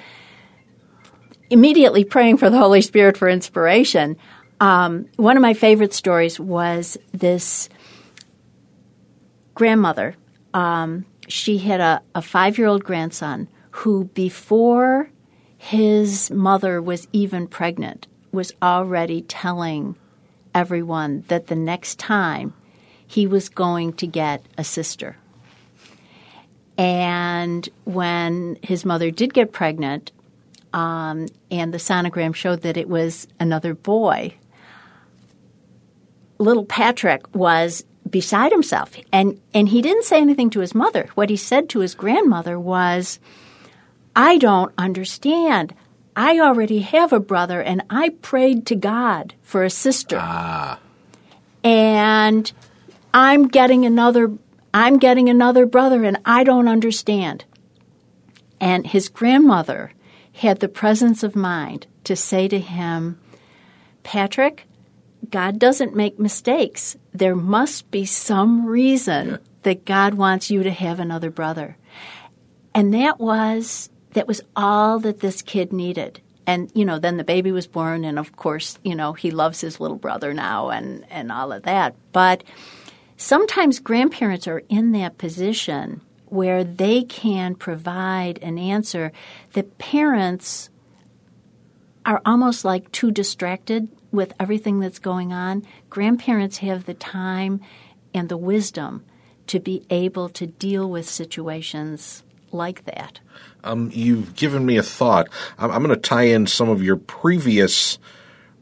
immediately 1.50 2.04
praying 2.04 2.38
for 2.38 2.50
the 2.50 2.58
Holy 2.58 2.82
Spirit 2.82 3.16
for 3.16 3.30
inspiration. 3.30 4.18
Um, 4.60 5.08
one 5.16 5.38
of 5.38 5.42
my 5.42 5.54
favorite 5.54 5.94
stories 5.94 6.40
was 6.40 6.98
this 7.14 7.70
grandmother. 9.56 10.16
Um, 10.54 11.06
she 11.30 11.58
had 11.58 11.80
a, 11.80 12.02
a 12.14 12.22
five 12.22 12.58
year 12.58 12.68
old 12.68 12.84
grandson 12.84 13.48
who, 13.72 14.06
before 14.14 15.10
his 15.58 16.30
mother 16.32 16.82
was 16.82 17.08
even 17.14 17.48
pregnant, 17.48 18.08
was 18.34 18.52
already 18.62 19.22
telling 19.22 19.96
everyone 20.54 21.24
that 21.30 21.48
the 21.48 21.56
next 21.56 21.98
time 21.98 22.54
he 23.08 23.26
was 23.26 23.48
going 23.48 23.94
to 23.94 24.08
get 24.08 24.46
a 24.58 24.64
sister. 24.64 25.18
And 26.78 27.68
when 27.84 28.58
his 28.62 28.84
mother 28.86 29.12
did 29.12 29.34
get 29.34 29.52
pregnant, 29.52 30.12
um, 30.74 31.28
and 31.52 31.74
the 31.74 31.78
sonogram 31.78 32.34
showed 32.34 32.62
that 32.62 32.78
it 32.78 32.90
was 32.90 33.28
another 33.40 33.76
boy, 33.76 34.34
little 36.40 36.66
Patrick 36.66 37.34
was 37.36 37.86
beside 38.10 38.52
himself. 38.52 38.96
And, 39.12 39.40
and 39.54 39.70
he 39.70 39.82
didn't 39.82 40.06
say 40.06 40.20
anything 40.20 40.50
to 40.52 40.60
his 40.60 40.74
mother. 40.74 41.10
What 41.16 41.30
he 41.30 41.38
said 41.38 41.70
to 41.70 41.80
his 41.80 41.96
grandmother 41.96 42.60
was, 42.60 43.20
I 44.16 44.38
don't 44.38 44.74
understand. 44.78 45.74
I 46.16 46.40
already 46.40 46.80
have 46.80 47.12
a 47.14 47.20
brother, 47.20 47.62
and 47.62 47.84
I 47.90 48.10
prayed 48.10 48.66
to 48.68 48.76
God 48.76 49.34
for 49.42 49.64
a 49.64 49.70
sister. 49.70 50.18
Ah. 50.20 50.80
And 51.64 52.52
I'm 53.14 53.48
getting 53.48 53.86
another 53.86 54.32
I'm 54.74 54.98
getting 54.98 55.30
another 55.30 55.66
brother 55.66 56.04
and 56.04 56.18
I 56.26 56.44
don't 56.44 56.68
understand. 56.68 57.46
And 58.60 58.88
his 58.88 59.10
grandmother 59.10 59.94
had 60.34 60.60
the 60.60 60.70
presence 60.70 61.22
of 61.22 61.36
mind 61.36 61.86
to 62.06 62.16
say 62.16 62.48
to 62.48 62.60
him, 62.60 63.20
Patrick, 64.04 64.66
God 65.30 65.60
doesn't 65.60 65.96
make 65.96 66.20
mistakes. 66.20 66.98
There 67.14 67.36
must 67.36 67.92
be 67.92 68.06
some 68.06 68.66
reason 68.66 69.40
that 69.62 69.86
God 69.86 70.16
wants 70.16 70.50
you 70.52 70.64
to 70.64 70.72
have 70.72 71.00
another 71.00 71.30
brother. 71.30 71.78
And 72.74 72.94
that 72.94 73.20
was 73.20 73.90
that 74.14 74.28
was 74.28 74.42
all 74.56 75.00
that 75.00 75.20
this 75.20 75.42
kid 75.42 75.74
needed. 75.74 76.22
And 76.46 76.72
you 76.76 76.84
know, 76.86 77.00
then 77.00 77.18
the 77.18 77.24
baby 77.24 77.52
was 77.52 77.68
born 77.68 78.04
and 78.04 78.20
of 78.20 78.36
course, 78.36 78.78
you 78.84 78.96
know, 78.96 79.14
he 79.14 79.32
loves 79.32 79.62
his 79.62 79.80
little 79.80 79.98
brother 79.98 80.34
now 80.34 80.70
and 80.70 81.06
and 81.10 81.32
all 81.32 81.52
of 81.52 81.64
that. 81.64 81.96
But 82.12 82.44
sometimes 83.24 83.80
grandparents 83.80 84.48
are 84.48 84.64
in 84.68 84.92
that 84.92 85.18
position 85.18 86.02
where 86.26 86.64
they 86.64 87.04
can 87.04 87.56
provide 87.56 88.38
an 88.42 88.58
answer 88.58 89.12
that 89.54 89.78
parents 89.78 90.70
are 92.06 92.22
almost 92.26 92.66
like 92.66 92.92
too 92.92 93.12
distracted 93.12 93.88
with 94.12 94.34
everything 94.40 94.82
that's 94.82 95.00
going 95.00 95.32
on. 95.32 95.64
Grandparents 95.90 96.58
have 96.58 96.86
the 96.86 96.94
time 96.94 97.62
and 98.14 98.28
the 98.28 98.38
wisdom 98.38 99.06
to 99.48 99.60
be 99.60 99.86
able 99.90 100.28
to 100.28 100.46
deal 100.46 100.90
with 100.90 101.08
situations 101.08 102.24
like 102.52 102.84
that. 102.86 103.22
Um, 103.64 103.90
you've 103.94 104.36
given 104.36 104.66
me 104.66 104.76
a 104.78 104.84
thought. 104.84 105.30
I'm, 105.58 105.72
I'm 105.72 105.84
going 105.84 105.96
to 105.96 106.10
tie 106.10 106.24
in 106.24 106.46
some 106.46 106.70
of 106.70 106.84
your 106.84 106.98
previous 106.98 107.98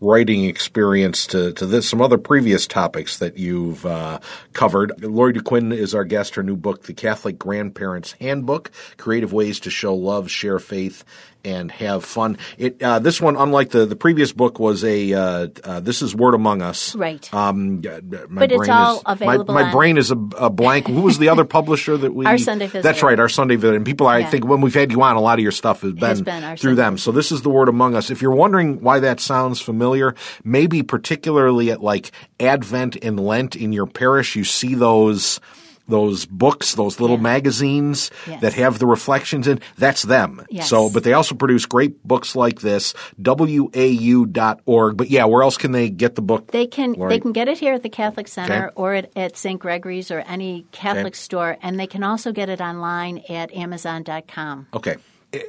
writing 0.02 0.46
experience 0.46 1.28
to, 1.28 1.54
to 1.54 1.66
this, 1.66 1.88
some 1.88 2.02
other 2.02 2.18
previous 2.18 2.66
topics 2.66 3.20
that 3.20 3.38
you've 3.38 3.86
uh, 3.86 4.20
covered. 4.54 4.92
Lori 5.04 5.32
Duquin 5.32 5.72
is 5.72 5.94
our 5.96 6.04
guest. 6.04 6.36
Her 6.36 6.44
new 6.44 6.56
book, 6.56 6.84
The 6.84 6.94
Catholic 6.94 7.38
Grandparents 7.38 8.14
Handbook: 8.14 8.72
Creative 8.98 9.32
Ways 9.32 9.60
to 9.62 9.70
Show 9.70 9.94
Love, 9.96 10.30
Share 10.30 10.60
Faith, 10.60 11.06
and 11.44 11.72
Have 11.72 12.04
Fun. 12.06 12.38
It 12.58 12.82
uh, 12.82 13.00
this 13.00 13.22
one, 13.22 13.36
unlike 13.36 13.70
the 13.72 13.86
the 13.86 13.96
previous 13.96 14.32
book, 14.32 14.60
was 14.60 14.84
a 14.84 15.14
uh, 15.14 15.48
uh, 15.64 15.80
this 15.80 16.02
is 16.02 16.16
Word 16.16 16.34
Among 16.34 16.62
Us. 16.62 16.96
Right. 16.96 17.32
Um, 17.34 17.82
uh, 17.88 18.00
my 18.30 18.42
But 18.42 18.52
it's 18.52 18.58
brain 18.58 18.70
all 18.72 18.98
is, 18.98 19.04
available 19.06 19.54
My, 19.54 19.64
my 19.64 19.72
brain 19.72 19.98
is 19.98 20.12
a, 20.12 20.18
a 20.38 20.50
blank. 20.50 20.88
Who 20.88 21.02
was 21.02 21.18
the 21.18 21.30
other 21.30 21.46
publisher 21.58 21.98
that 21.98 22.14
we? 22.14 22.26
Our 22.26 22.38
Sunday 22.38 22.68
That's 22.68 23.04
right, 23.04 23.20
our 23.20 23.30
Sunday 23.30 23.56
Visitor. 23.56 23.76
And 23.78 23.86
people, 23.86 24.08
I 24.08 24.20
Yeah. 24.20 24.30
think, 24.30 24.46
when 24.46 24.62
we've 24.62 24.74
had 24.74 24.92
you 24.92 25.02
on, 25.02 25.16
a 25.16 25.22
lot 25.22 25.40
of 25.40 25.44
your 25.44 25.52
stuff 25.52 25.82
has 25.82 25.94
been, 25.94 26.00
Has 26.10 26.22
been 26.22 26.42
through 26.58 26.58
Sunday 26.58 26.76
them. 26.76 26.98
So 26.98 27.12
this 27.12 27.32
is 27.32 27.42
the 27.42 27.50
word 27.50 27.70
among 27.70 27.96
us. 27.96 28.10
If 28.10 28.22
you're 28.22 28.32
wondering 28.32 28.82
why 28.82 29.00
that 29.00 29.20
sounds 29.20 29.62
familiar, 29.62 30.16
maybe 30.44 30.84
particularly 30.84 31.72
at 31.72 31.82
like 31.82 32.12
Advent 32.40 32.98
and 33.02 33.20
Lent 33.20 33.56
in 33.56 33.74
your 33.74 33.88
parish, 33.88 34.36
you 34.36 34.44
see 34.44 34.76
those 34.76 35.40
those 35.88 36.26
books, 36.26 36.76
those 36.76 37.00
little 37.00 37.18
Yeah. 37.18 37.22
magazines 37.24 38.12
Yes. 38.28 38.42
that 38.42 38.54
have 38.54 38.80
the 38.80 38.86
reflections 38.86 39.48
in. 39.48 39.60
That's 39.78 40.04
them. 40.04 40.46
Yes. 40.50 40.70
So, 40.70 40.90
but 40.90 41.04
they 41.04 41.14
also 41.14 41.36
produce 41.36 41.66
great 41.66 42.02
books 42.08 42.36
like 42.36 42.62
this. 42.62 42.94
WAU.org. 43.22 44.98
But 44.98 45.10
yeah, 45.10 45.26
where 45.26 45.44
else 45.44 45.58
can 45.58 45.72
they 45.72 45.90
get 45.90 46.16
the 46.16 46.22
book? 46.22 46.52
They 46.52 46.68
can 46.68 46.94
Lori? 46.94 47.10
they 47.10 47.20
can 47.20 47.32
get 47.32 47.48
it 47.48 47.58
here 47.60 47.74
at 47.74 47.84
the 47.84 47.90
Catholic 47.90 48.28
Center 48.28 48.68
Okay. 48.68 48.74
or 48.76 48.94
at, 48.94 49.12
at 49.16 49.38
St. 49.38 49.60
Gregory's 49.60 50.12
or 50.12 50.20
any 50.28 50.66
Catholic 50.72 51.08
Okay. 51.08 51.16
store, 51.18 51.58
and 51.62 51.80
they 51.80 51.88
can 51.88 52.04
also 52.04 52.32
get 52.32 52.50
it 52.50 52.62
online 52.62 53.22
at 53.30 53.54
Amazon.com. 53.54 54.68
Okay. 54.74 54.96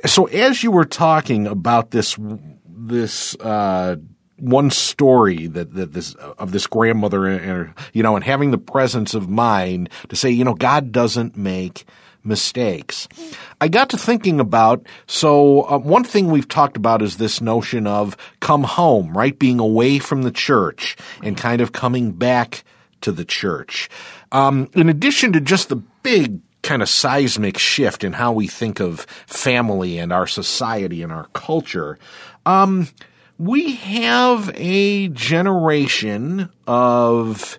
So 0.06 0.26
as 0.26 0.62
you 0.62 0.70
were 0.70 0.84
talking 0.84 1.46
about 1.46 1.90
this 1.90 2.16
this 2.84 3.34
uh, 3.36 3.96
one 4.42 4.70
story 4.70 5.46
that, 5.46 5.72
that 5.74 5.92
this 5.92 6.14
of 6.14 6.52
this 6.52 6.66
grandmother 6.66 7.26
and 7.26 7.72
you 7.92 8.02
know 8.02 8.16
and 8.16 8.24
having 8.24 8.50
the 8.50 8.58
presence 8.58 9.14
of 9.14 9.28
mind 9.28 9.88
to 10.08 10.16
say 10.16 10.30
you 10.30 10.44
know 10.44 10.54
God 10.54 10.92
doesn't 10.92 11.36
make 11.36 11.86
mistakes. 12.24 13.08
I 13.60 13.68
got 13.68 13.90
to 13.90 13.98
thinking 13.98 14.40
about 14.40 14.86
so 15.06 15.62
uh, 15.62 15.78
one 15.78 16.04
thing 16.04 16.30
we've 16.30 16.48
talked 16.48 16.76
about 16.76 17.02
is 17.02 17.16
this 17.16 17.40
notion 17.40 17.86
of 17.86 18.16
come 18.40 18.64
home, 18.64 19.16
right? 19.16 19.38
Being 19.38 19.60
away 19.60 19.98
from 19.98 20.22
the 20.22 20.30
church 20.30 20.96
and 21.22 21.36
kind 21.36 21.60
of 21.60 21.72
coming 21.72 22.12
back 22.12 22.64
to 23.02 23.12
the 23.12 23.24
church. 23.24 23.88
Um, 24.30 24.70
in 24.74 24.88
addition 24.88 25.32
to 25.32 25.40
just 25.40 25.68
the 25.68 25.76
big 25.76 26.40
kind 26.62 26.82
of 26.82 26.88
seismic 26.88 27.58
shift 27.58 28.04
in 28.04 28.12
how 28.12 28.32
we 28.32 28.46
think 28.46 28.80
of 28.80 29.00
family 29.26 29.98
and 29.98 30.12
our 30.12 30.26
society 30.26 31.02
and 31.02 31.12
our 31.12 31.26
culture, 31.32 31.98
um, 32.46 32.88
we 33.42 33.74
have 33.74 34.52
a 34.54 35.08
generation 35.08 36.48
of 36.68 37.58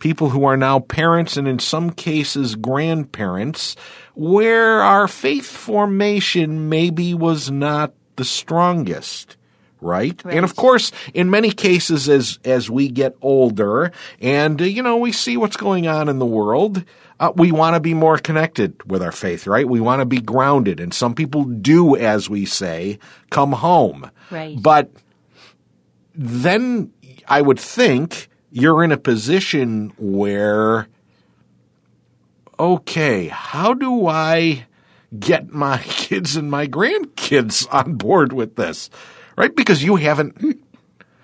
people 0.00 0.30
who 0.30 0.44
are 0.46 0.56
now 0.56 0.80
parents 0.80 1.36
and 1.36 1.46
in 1.46 1.60
some 1.60 1.90
cases 1.90 2.56
grandparents 2.56 3.76
where 4.14 4.82
our 4.82 5.06
faith 5.06 5.46
formation 5.46 6.68
maybe 6.68 7.14
was 7.14 7.52
not 7.52 7.94
the 8.16 8.24
strongest 8.24 9.35
right? 9.86 10.20
Right. 10.24 10.36
and 10.36 10.44
of 10.44 10.56
course 10.56 10.92
in 11.14 11.30
many 11.30 11.50
cases 11.52 12.08
as 12.08 12.38
as 12.44 12.68
we 12.68 12.88
get 12.88 13.16
older 13.22 13.92
and 14.20 14.60
uh, 14.60 14.64
you 14.64 14.82
know 14.82 14.96
we 14.98 15.12
see 15.12 15.36
what's 15.38 15.56
going 15.56 15.86
on 15.86 16.08
in 16.08 16.18
the 16.18 16.26
world 16.26 16.84
uh, 17.18 17.32
we 17.34 17.50
want 17.52 17.74
to 17.74 17.80
be 17.80 17.94
more 17.94 18.18
connected 18.18 18.74
with 18.90 19.02
our 19.02 19.12
faith 19.12 19.46
right 19.46 19.66
we 19.68 19.80
want 19.80 20.00
to 20.00 20.06
be 20.06 20.20
grounded 20.20 20.80
and 20.80 20.92
some 20.92 21.14
people 21.14 21.44
do 21.44 21.96
as 21.96 22.28
we 22.28 22.44
say 22.44 22.98
come 23.30 23.52
home 23.52 24.10
Right. 24.30 24.60
but 24.60 24.90
then 26.14 26.92
I 27.28 27.40
would 27.42 27.60
think 27.60 28.28
you're 28.50 28.82
in 28.82 28.90
a 28.92 28.96
position 28.96 29.92
where, 29.98 30.88
okay, 32.58 33.28
how 33.28 33.74
do 33.74 34.06
I 34.06 34.66
get 35.18 35.52
my 35.52 35.78
kids 35.84 36.36
and 36.36 36.50
my 36.50 36.66
grandkids 36.66 37.66
on 37.72 37.94
board 37.94 38.32
with 38.32 38.56
this? 38.56 38.90
Right? 39.36 39.54
Because 39.54 39.82
you 39.82 39.96
haven't, 39.96 40.34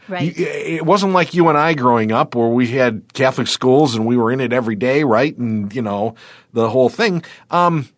Right. 0.09 0.37
you- 0.37 0.47
it 0.47 0.85
wasn't 0.87 1.13
like 1.15 1.33
you 1.35 1.49
and 1.49 1.57
I 1.57 1.75
growing 1.75 2.13
up 2.13 2.35
where 2.35 2.49
we 2.49 2.67
had 2.69 3.13
Catholic 3.15 3.47
schools 3.49 3.95
and 3.95 4.05
we 4.07 4.17
were 4.17 4.31
in 4.31 4.41
it 4.41 4.53
every 4.53 4.75
day, 4.77 5.03
right? 5.05 5.37
And, 5.39 5.75
you 5.75 5.81
know, 5.83 6.15
the 6.53 6.69
whole 6.69 6.89
thing. 6.89 7.25
Um, 7.51 7.89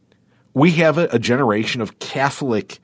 we 0.53 0.71
have 0.73 0.99
a, 0.99 1.09
a 1.11 1.19
generation 1.19 1.81
of 1.81 1.99
Catholic 1.99 2.79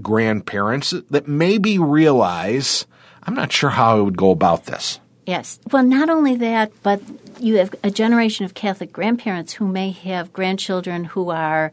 grandparents 0.00 0.94
that 1.10 1.26
maybe 1.26 1.78
realize, 1.78 2.86
I'm 3.24 3.34
not 3.34 3.50
sure 3.50 3.70
how 3.70 3.98
I 3.98 4.00
would 4.00 4.16
go 4.16 4.30
about 4.30 4.66
this. 4.66 5.00
Yes. 5.26 5.58
Well, 5.72 5.82
not 5.82 6.08
only 6.08 6.36
that, 6.36 6.70
but 6.84 7.02
you 7.40 7.56
have 7.56 7.74
a 7.82 7.90
generation 7.90 8.44
of 8.44 8.54
Catholic 8.54 8.92
grandparents 8.92 9.54
who 9.54 9.66
may 9.66 9.90
have 9.90 10.32
grandchildren 10.32 11.04
who 11.04 11.30
are 11.30 11.72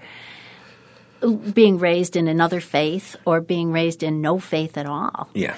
being 1.53 1.79
raised 1.79 2.15
in 2.15 2.27
another 2.27 2.59
faith 2.59 3.15
or 3.25 3.41
being 3.41 3.71
raised 3.71 4.03
in 4.03 4.21
no 4.21 4.39
faith 4.39 4.77
at 4.77 4.85
all. 4.85 5.29
Yeah. 5.33 5.55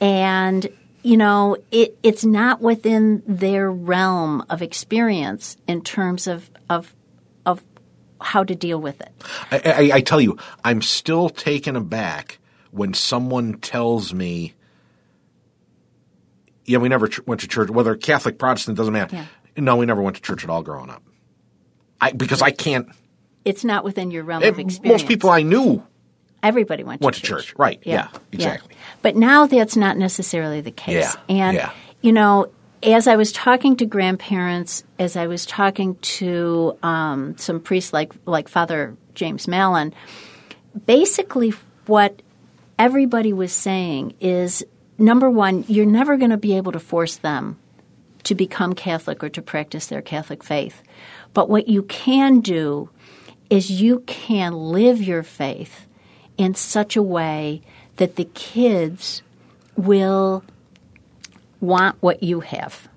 And 0.00 0.68
you 1.02 1.16
know, 1.16 1.56
it, 1.70 1.96
it's 2.02 2.24
not 2.24 2.60
within 2.60 3.22
their 3.26 3.70
realm 3.70 4.44
of 4.50 4.60
experience 4.62 5.56
in 5.66 5.82
terms 5.82 6.26
of 6.26 6.50
of 6.68 6.94
of 7.46 7.62
how 8.20 8.44
to 8.44 8.54
deal 8.54 8.78
with 8.80 9.00
it. 9.00 9.10
I, 9.50 9.62
I, 9.64 9.96
I 9.96 10.00
tell 10.02 10.20
you, 10.20 10.36
I'm 10.62 10.82
still 10.82 11.30
taken 11.30 11.74
aback 11.74 12.38
when 12.70 12.94
someone 12.94 13.54
tells 13.54 14.12
me, 14.12 14.54
yeah, 16.66 16.78
we 16.78 16.88
never 16.88 17.08
ch- 17.08 17.26
went 17.26 17.40
to 17.40 17.48
church, 17.48 17.70
whether 17.70 17.96
Catholic, 17.96 18.38
Protestant, 18.38 18.76
doesn't 18.76 18.92
matter. 18.92 19.16
Yeah. 19.16 19.26
No, 19.56 19.76
we 19.76 19.86
never 19.86 20.02
went 20.02 20.16
to 20.16 20.22
church 20.22 20.44
at 20.44 20.50
all 20.50 20.62
growing 20.62 20.90
up. 20.90 21.02
I, 22.00 22.12
because 22.12 22.42
I 22.42 22.50
can't, 22.50 22.88
it's 23.44 23.64
not 23.64 23.84
within 23.84 24.10
your 24.10 24.24
realm 24.24 24.42
And 24.42 24.52
of 24.52 24.58
experience. 24.58 25.02
most 25.02 25.08
people 25.08 25.30
I 25.30 25.42
knew 25.42 25.82
everybody 26.42 26.84
went 26.84 27.00
to 27.00 27.04
went 27.04 27.16
to 27.16 27.22
church. 27.22 27.46
church. 27.48 27.54
Right. 27.58 27.80
Yeah, 27.84 28.08
exactly. 28.32 28.74
But 29.02 29.16
now 29.16 29.46
that's 29.46 29.76
not 29.76 29.96
necessarily 29.96 30.60
the 30.60 30.70
case. 30.70 30.94
Yeah, 30.94 31.14
And 31.28 31.56
yeah. 31.56 31.72
you 32.00 32.12
know, 32.12 32.50
as 32.82 33.06
I 33.06 33.16
was 33.16 33.30
talking 33.32 33.76
to 33.76 33.86
grandparents, 33.86 34.84
as 34.98 35.16
I 35.16 35.26
was 35.26 35.44
talking 35.46 35.96
to 35.96 36.78
um, 36.82 37.36
some 37.38 37.60
priests 37.60 37.92
like 37.92 38.12
like 38.26 38.48
Father 38.48 38.96
James 39.14 39.46
Mallon, 39.48 39.92
basically 40.86 41.52
what 41.86 42.22
everybody 42.78 43.32
was 43.32 43.52
saying 43.52 44.14
is 44.20 44.64
number 44.98 45.28
one, 45.30 45.64
you're 45.68 45.86
never 45.86 46.16
going 46.16 46.30
to 46.30 46.36
be 46.36 46.56
able 46.56 46.72
to 46.72 46.80
force 46.80 47.16
them 47.16 47.58
to 48.24 48.34
become 48.34 48.74
Catholic 48.74 49.22
or 49.24 49.28
to 49.30 49.42
practice 49.42 49.86
their 49.86 50.02
Catholic 50.02 50.42
faith. 50.44 50.82
But 51.32 51.48
what 51.48 51.68
you 51.68 51.82
can 51.84 52.40
do 52.40 52.90
is 53.50 53.70
you 53.70 54.00
can 54.06 54.54
live 54.54 55.02
your 55.02 55.22
faith 55.22 55.86
in 56.38 56.54
such 56.54 56.96
a 56.96 57.02
way 57.02 57.60
that 57.96 58.16
the 58.16 58.24
kids 58.24 59.22
will 59.76 60.42
want 61.60 61.96
what 62.00 62.22
you 62.22 62.40
have. 62.40 62.88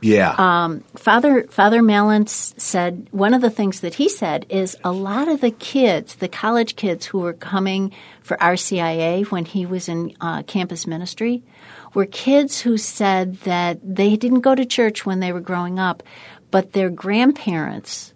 Yeah. 0.00 0.34
Um, 0.38 0.80
Father 0.96 1.44
Father 1.48 1.82
Mallon 1.82 2.22
s- 2.22 2.54
said 2.56 3.08
one 3.10 3.34
of 3.34 3.40
the 3.40 3.50
things 3.50 3.80
that 3.80 3.94
he 3.94 4.08
said 4.08 4.46
is 4.48 4.76
a 4.84 4.92
lot 4.92 5.26
of 5.26 5.40
the 5.40 5.50
kids, 5.50 6.14
the 6.14 6.28
college 6.28 6.76
kids 6.76 7.06
who 7.06 7.18
were 7.18 7.32
coming 7.32 7.92
for 8.22 8.36
RCIA 8.36 9.26
when 9.26 9.44
he 9.44 9.66
was 9.66 9.88
in 9.88 10.14
uh, 10.20 10.44
campus 10.44 10.86
ministry, 10.86 11.42
were 11.94 12.06
kids 12.06 12.60
who 12.60 12.78
said 12.78 13.40
that 13.40 13.80
they 13.82 14.16
didn't 14.16 14.42
go 14.42 14.54
to 14.54 14.64
church 14.64 15.04
when 15.04 15.18
they 15.18 15.32
were 15.32 15.40
growing 15.40 15.80
up, 15.80 16.04
but 16.52 16.74
their 16.74 16.90
grandparents 16.90 18.14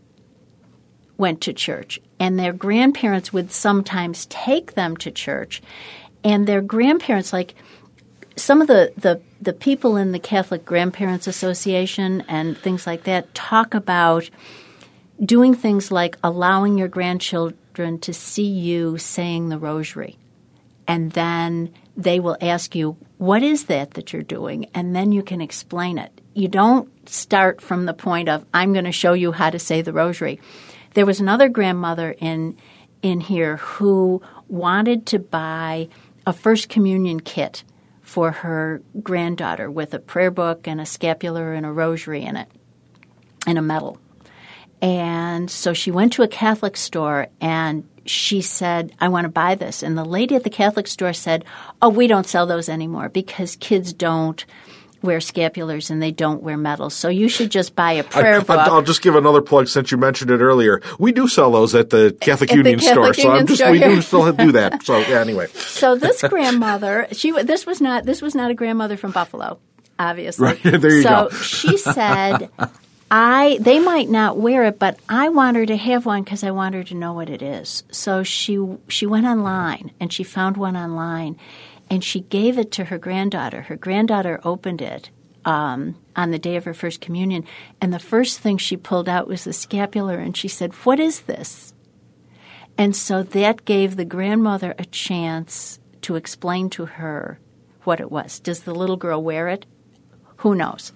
went 1.19 1.41
to 1.43 1.53
church, 1.53 2.01
and 2.19 2.39
their 2.39 2.53
grandparents 2.53 3.33
would 3.33 3.51
sometimes 3.51 4.27
take 4.27 4.75
them 4.75 4.97
to 4.99 5.11
church, 5.11 5.63
and 6.25 6.47
their 6.47 6.61
grandparents 6.61 7.33
like 7.33 7.55
some 8.37 8.61
of 8.63 8.69
the, 8.69 8.93
the, 8.97 9.21
the 9.41 9.53
people 9.53 9.97
in 9.97 10.13
the 10.13 10.19
Catholic 10.19 10.65
Grandparents 10.65 11.27
Association 11.27 12.25
and 12.29 12.57
things 12.57 12.87
like 12.87 13.05
that 13.05 13.35
talk 13.35 13.75
about 13.75 14.31
doing 15.23 15.55
things 15.55 15.93
like 15.93 16.17
allowing 16.25 16.79
your 16.79 16.89
grandchildren 16.89 17.99
to 18.01 18.13
see 18.13 18.47
you 18.47 18.99
saying 18.99 19.49
the 19.49 19.59
rosary. 19.59 20.19
And 20.89 21.13
then 21.13 21.73
they 21.97 22.21
will 22.21 22.37
ask 22.41 22.75
you, 22.75 22.97
What 23.19 23.43
is 23.43 23.65
that 23.65 23.93
that 23.93 24.13
you're 24.13 24.23
doing? 24.23 24.67
And 24.75 24.97
then 24.97 25.13
you 25.13 25.23
can 25.23 25.41
explain 25.41 25.99
it. 25.99 26.21
You 26.35 26.49
don't 26.49 27.09
start 27.09 27.61
from 27.61 27.85
the 27.87 27.95
point 27.95 28.29
of, 28.29 28.45
I'm 28.53 28.73
going 28.73 28.87
to 28.87 28.93
show 28.93 29.13
you 29.13 29.33
how 29.33 29.51
to 29.51 29.59
say 29.59 29.83
the 29.83 29.93
rosary. 29.93 30.41
There 30.95 31.07
was 31.07 31.21
another 31.21 31.49
grandmother 31.49 32.15
in, 32.19 32.57
in 33.03 33.21
here 33.21 33.57
who 33.57 34.23
wanted 34.49 35.07
to 35.07 35.19
buy 35.19 35.89
a 36.27 36.33
First 36.33 36.69
Communion 36.69 37.21
kit 37.21 37.65
for 38.01 38.31
her 38.31 38.83
granddaughter 39.03 39.71
with 39.71 39.95
a 39.95 39.99
prayer 39.99 40.31
book 40.31 40.67
and 40.67 40.81
a 40.81 40.87
scapular 40.87 41.55
and 41.55 41.65
a 41.65 41.73
rosary 41.73 42.23
in 42.23 42.37
it 42.37 42.49
and 43.47 43.59
a 43.59 43.63
medal. 43.63 43.99
And 44.81 45.51
so 45.51 45.73
she 45.73 45.91
went 45.91 46.13
to 46.15 46.23
a 46.23 46.29
Catholic 46.29 46.77
store 46.77 47.29
and 47.41 47.89
she 48.05 48.41
said, 48.41 48.93
I 49.01 49.09
want 49.09 49.25
to 49.25 49.31
buy 49.31 49.55
this. 49.55 49.83
And 49.83 49.97
the 49.97 50.05
lady 50.05 50.35
at 50.35 50.43
the 50.43 50.51
Catholic 50.51 50.89
store 50.89 51.13
said, 51.13 51.45
Oh, 51.81 51.89
we 51.89 52.09
don't 52.09 52.27
sell 52.27 52.47
those 52.47 52.69
anymore 52.69 53.09
because 53.09 53.57
kids 53.57 53.93
don't 53.93 54.45
wear 55.03 55.19
scapulars 55.19 55.91
and 55.91 56.03
they 56.03 56.11
don't 56.11 56.43
wear 56.43 56.57
medals. 56.57 56.95
So 56.95 57.09
you 57.09 57.29
should 57.29 57.51
just 57.51 57.75
buy 57.75 57.93
a 57.93 58.05
prayer 58.05 58.41
book. 58.41 58.59
I, 58.59 58.73
will 58.73 58.83
just 58.83 59.03
give 59.03 59.15
another 59.15 59.43
plug 59.43 59.69
since 59.69 59.91
you 59.91 59.99
mentioned 59.99 60.31
it 60.31 60.41
earlier. 60.41 60.81
We 60.99 61.13
do 61.13 61.29
sell 61.29 61.51
those 61.51 61.75
at 61.75 61.91
the 61.91 62.17
Catholic 62.21 62.51
At 62.51 62.55
the 62.55 62.59
Union 62.59 62.79
Catholic 62.79 63.15
store, 63.15 63.15
so 63.15 63.31
I'm 63.31 63.37
Union 63.37 63.47
just 63.47 63.61
store, 63.61 63.73
we 63.73 63.79
do 63.79 64.03
still 64.03 64.33
do 64.33 64.53
that. 64.53 64.83
So 64.85 64.99
yeah, 64.99 65.21
anyway. 65.21 65.47
so 65.55 65.97
this 65.97 66.23
grandmother, 66.23 67.09
she 67.13 67.31
this 67.43 67.67
was 67.67 67.81
not 67.81 68.05
this 68.05 68.23
was 68.23 68.35
not 68.35 68.51
a 68.51 68.55
grandmother 68.55 68.97
from 68.97 69.13
Buffalo, 69.13 69.59
obviously. 69.99 70.47
Right, 70.47 70.63
there 70.63 70.97
you 70.97 71.03
so 71.03 71.29
go. 71.31 71.37
she 71.37 71.77
said, 71.79 72.51
"I 73.11 73.59
they 73.61 73.79
might 73.81 74.09
not 74.09 74.37
wear 74.39 74.65
it, 74.65 74.79
but 74.79 74.99
I 75.09 75.29
want 75.31 75.57
her 75.57 75.67
to 75.67 75.77
have 75.77 76.07
one 76.07 76.23
because 76.23 76.45
I 76.45 76.51
want 76.51 76.75
her 76.75 76.85
to 76.85 76.95
know 76.95 77.13
what 77.13 77.31
it 77.31 77.43
is." 77.43 77.85
So 77.91 78.23
she 78.23 78.65
she 78.89 79.07
went 79.07 79.27
online 79.27 79.93
and 80.01 80.13
she 80.13 80.23
found 80.25 80.57
one 80.57 80.77
online, 80.77 81.39
and 81.93 82.03
she 82.03 82.21
gave 82.21 82.59
it 82.59 82.73
to 82.73 82.85
her 82.85 82.97
granddaughter. 82.97 83.63
Her 83.63 83.77
granddaughter 83.77 84.41
opened 84.45 84.81
it. 84.81 85.11
Um, 85.45 85.97
on 86.15 86.31
the 86.31 86.39
day 86.39 86.55
of 86.55 86.65
her 86.65 86.73
first 86.73 87.01
communion, 87.01 87.45
and 87.81 87.93
the 87.93 87.99
first 87.99 88.39
thing 88.39 88.59
she 88.59 88.77
pulled 88.77 89.09
out 89.09 89.27
was 89.27 89.43
the 89.43 89.53
scapular, 89.53 90.17
and 90.19 90.37
she 90.37 90.47
said, 90.47 90.73
"What 90.85 91.01
is 91.01 91.23
this?" 91.23 91.75
And 92.79 92.95
so 92.95 93.23
that 93.25 93.65
gave 93.65 93.97
the 93.97 94.05
grandmother 94.05 94.75
a 94.79 94.85
chance 94.85 95.81
to 96.03 96.15
explain 96.15 96.71
to 96.71 96.87
her 96.87 97.41
what 97.83 98.01
it 98.01 98.11
was. 98.11 98.39
Does 98.39 98.61
the 98.61 98.75
little 98.75 98.97
girl 98.97 99.23
wear 99.23 99.49
it? 99.49 99.67
Who 100.39 100.55
knows? 100.55 100.93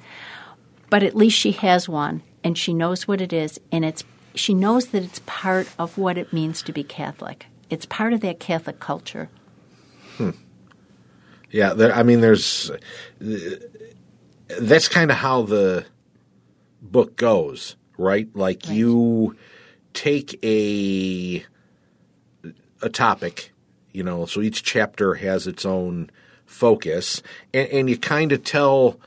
But 0.90 1.02
at 1.02 1.16
least 1.16 1.36
she 1.36 1.52
has 1.52 1.88
one 1.88 2.22
and 2.44 2.56
she 2.56 2.72
knows 2.72 3.08
what 3.08 3.20
it 3.20 3.32
is 3.32 3.60
and 3.72 3.84
it's 3.84 4.04
she 4.34 4.54
knows 4.54 4.86
that 4.88 5.02
it's 5.02 5.20
part 5.26 5.68
of 5.78 5.98
what 5.98 6.16
it 6.18 6.32
means 6.32 6.62
to 6.62 6.72
be 6.72 6.84
Catholic. 6.84 7.46
It's 7.68 7.86
part 7.86 8.12
of 8.12 8.20
that 8.20 8.38
Catholic 8.38 8.78
culture. 8.80 9.28
Yeah, 11.50 11.74
there, 11.74 11.92
I 11.94 12.02
mean, 12.02 12.20
there's 12.20 12.70
that's 14.48 14.88
kind 14.88 15.10
of 15.10 15.16
how 15.18 15.42
the 15.42 15.86
book 16.82 17.16
goes, 17.16 17.76
right? 17.98 18.28
Like 18.34 18.62
Right. 18.66 18.76
you 18.76 19.36
take 19.94 20.38
a 20.44 21.44
a 22.82 22.88
topic, 22.88 23.52
you 23.92 24.02
know, 24.02 24.26
so 24.26 24.40
each 24.40 24.62
chapter 24.62 25.14
has 25.14 25.46
its 25.46 25.64
own 25.64 26.10
focus, 26.44 27.22
and, 27.54 27.68
and 27.68 27.90
you 27.90 27.98
kind 27.98 28.32
of 28.32 28.44
tell 28.44 29.00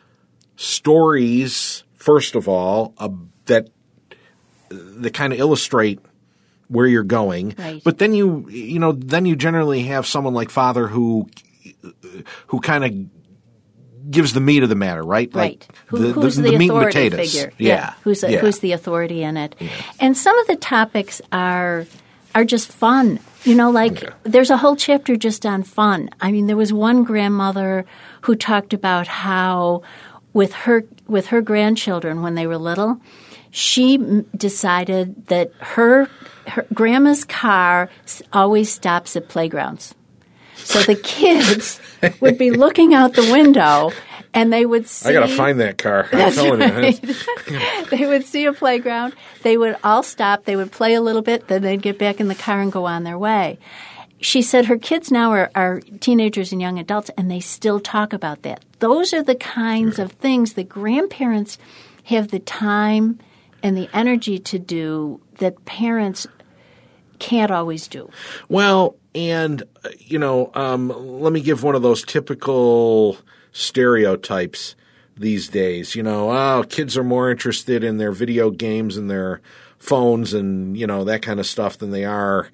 stories 0.55 1.83
first 1.95 2.35
of 2.35 2.47
all 2.49 2.93
uh, 2.97 3.09
that 3.45 3.69
that 4.69 5.13
kind 5.13 5.31
of 5.33 5.39
illustrate 5.39 5.99
where 6.67 6.85
you're 6.87 7.03
going. 7.03 7.55
Right. 7.57 7.81
But 7.83 7.97
then 7.97 8.13
you 8.13 8.47
you 8.49 8.79
know 8.79 8.91
then 8.91 9.25
you 9.25 9.35
generally 9.35 9.83
have 9.83 10.05
someone 10.07 10.33
like 10.33 10.49
Father 10.49 10.87
who 10.87 11.29
who 12.47 12.59
kind 12.59 12.83
of 12.85 14.11
gives 14.11 14.33
the 14.33 14.39
meat 14.39 14.63
of 14.63 14.69
the 14.69 14.75
matter, 14.75 15.03
right? 15.03 15.29
Right. 15.33 15.59
Like 15.59 15.77
Who, 15.87 15.97
the, 15.99 16.13
who's 16.13 16.35
the, 16.35 16.43
the, 16.43 16.57
meat 16.57 16.69
and 16.69 16.77
authority 16.79 17.09
potatoes. 17.09 17.33
figure? 17.33 17.53
Yeah. 17.57 17.93
Who's 18.03 18.21
the, 18.21 18.31
yeah. 18.31 18.39
who's 18.39 18.59
the 18.59 18.71
authority 18.71 19.23
in 19.23 19.37
it? 19.37 19.55
And 19.99 20.17
some 20.17 20.37
of 20.39 20.47
the 20.47 20.55
topics 20.55 21.21
are 21.31 21.85
are 22.35 22.45
just 22.45 22.71
fun. 22.71 23.19
You 23.43 23.55
know, 23.55 23.71
like 23.71 24.03
Okay. 24.03 24.13
there's 24.23 24.49
a 24.49 24.57
whole 24.57 24.75
chapter 24.75 25.15
just 25.15 25.45
on 25.45 25.63
fun. 25.63 26.09
I 26.21 26.31
mean, 26.31 26.47
there 26.47 26.57
was 26.57 26.71
one 26.73 27.03
grandmother 27.03 27.85
who 28.21 28.35
talked 28.35 28.73
about 28.73 29.07
how 29.07 29.81
with 30.33 30.53
her 30.53 30.85
with 31.07 31.27
her 31.27 31.41
grandchildren 31.41 32.21
when 32.21 32.35
they 32.35 32.45
were 32.47 32.57
little, 32.57 32.99
she 33.51 33.95
m- 33.95 34.25
decided 34.35 35.25
that 35.27 35.51
her, 35.59 36.07
her 36.47 36.67
grandma's 36.73 37.25
car 37.25 37.89
always 38.31 38.71
stops 38.71 39.15
at 39.15 39.27
playgrounds. 39.27 39.95
So 40.63 40.81
the 40.81 40.95
kids 40.95 41.79
would 42.19 42.37
be 42.37 42.51
looking 42.51 42.93
out 42.93 43.13
the 43.13 43.31
window 43.31 43.91
and 44.33 44.53
they 44.53 44.65
would 44.65 44.87
see 44.87 45.09
I 45.09 45.13
gotta 45.13 45.27
find 45.27 45.59
that 45.59 45.77
car. 45.77 46.07
I'm 46.11 46.17
That's 46.17 46.35
telling 46.35 46.59
right. 46.59 47.03
you. 47.03 47.85
they 47.89 48.05
would 48.05 48.25
see 48.25 48.45
a 48.45 48.53
playground. 48.53 49.15
They 49.43 49.57
would 49.57 49.77
all 49.83 50.03
stop. 50.03 50.45
They 50.45 50.55
would 50.55 50.71
play 50.71 50.93
a 50.93 51.01
little 51.01 51.21
bit. 51.21 51.47
Then 51.47 51.61
they'd 51.61 51.81
get 51.81 51.97
back 51.97 52.19
in 52.19 52.27
the 52.27 52.35
car 52.35 52.61
and 52.61 52.71
go 52.71 52.85
on 52.85 53.03
their 53.03 53.17
way. 53.17 53.57
She 54.21 54.41
said 54.41 54.65
her 54.65 54.77
kids 54.77 55.11
now 55.11 55.31
are, 55.31 55.49
are 55.55 55.79
teenagers 56.01 56.51
and 56.51 56.61
young 56.61 56.77
adults, 56.77 57.09
and 57.17 57.31
they 57.31 57.39
still 57.39 57.79
talk 57.79 58.11
about 58.11 58.41
that. 58.41 58.63
Those 58.79 59.13
are 59.13 59.23
the 59.23 59.35
kinds 59.35 59.97
of 59.97 60.11
things 60.13 60.53
that 60.53 60.67
grandparents 60.67 61.57
have 62.05 62.29
the 62.29 62.39
time 62.39 63.19
and 63.63 63.77
the 63.77 63.89
energy 63.93 64.37
to 64.39 64.59
do 64.59 65.21
that 65.37 65.63
parents 65.65 66.27
can't 67.19 67.51
always 67.51 67.87
do. 67.87 68.09
Well, 68.47 68.95
and 69.13 69.63
you 69.97 70.19
know, 70.19 70.51
um, 70.53 70.89
let 71.21 71.33
me 71.33 71.41
give 71.41 71.63
one 71.63 71.75
of 71.75 71.81
those 71.81 72.03
typical 72.03 73.17
stereotypes 73.51 74.75
these 75.17 75.47
days. 75.49 75.95
You 75.95 76.03
know, 76.03 76.31
oh, 76.31 76.63
kids 76.67 76.97
are 76.97 77.03
more 77.03 77.29
interested 77.29 77.83
in 77.83 77.97
their 77.97 78.11
video 78.11 78.49
games 78.49 78.97
and 78.97 79.09
their 79.09 79.41
phones 79.77 80.33
and 80.33 80.77
you 80.77 80.85
know 80.85 81.03
that 81.05 81.21
kind 81.21 81.39
of 81.39 81.45
stuff 81.45 81.77
than 81.77 81.91
they 81.91 82.05
are 82.05 82.49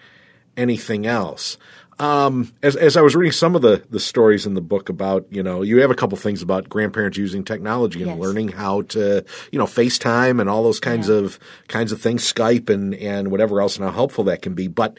anything 0.57 1.05
else. 1.05 1.57
Um, 1.97 2.51
as 2.61 2.75
as 2.75 2.97
I 2.97 3.01
was 3.01 3.15
reading 3.15 3.31
some 3.31 3.55
of 3.55 3.61
the 3.61 3.81
the 3.89 4.01
stories 4.01 4.45
in 4.45 4.53
the 4.53 4.61
book 4.61 4.89
about, 4.89 5.25
you 5.29 5.41
know, 5.41 5.61
you 5.61 5.79
have 5.79 5.91
a 5.91 5.95
couple 5.95 6.17
things 6.17 6.41
about 6.41 6.67
grandparents 6.67 7.17
using 7.17 7.43
technology 7.45 8.01
and 8.01 8.11
Yes. 8.11 8.19
learning 8.19 8.49
how 8.49 8.81
to, 8.81 9.23
you 9.51 9.57
know, 9.59 9.65
FaceTime 9.65 10.41
and 10.41 10.49
all 10.49 10.63
those 10.63 10.81
kinds 10.81 11.07
Yeah. 11.07 11.15
of 11.15 11.39
kinds 11.69 11.93
of 11.93 12.01
things, 12.01 12.21
Skype 12.31 12.69
and 12.69 12.93
and 12.95 13.31
whatever 13.31 13.61
else, 13.61 13.77
and 13.77 13.85
how 13.85 13.91
helpful 13.91 14.25
that 14.25 14.41
can 14.41 14.53
be. 14.55 14.67
But 14.67 14.97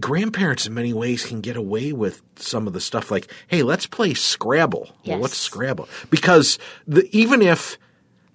grandparents 0.00 0.66
in 0.66 0.74
many 0.74 0.92
ways 0.92 1.24
can 1.24 1.40
get 1.40 1.56
away 1.56 1.92
with 1.92 2.22
some 2.36 2.66
of 2.66 2.72
the 2.72 2.80
stuff 2.80 3.10
like 3.10 3.30
hey 3.48 3.62
let's 3.62 3.86
play 3.86 4.14
scrabble 4.14 4.84
well 5.04 5.16
Yes. 5.16 5.20
what's 5.20 5.36
scrabble 5.36 5.86
because 6.08 6.58
the 6.86 7.06
even 7.14 7.42
if 7.42 7.76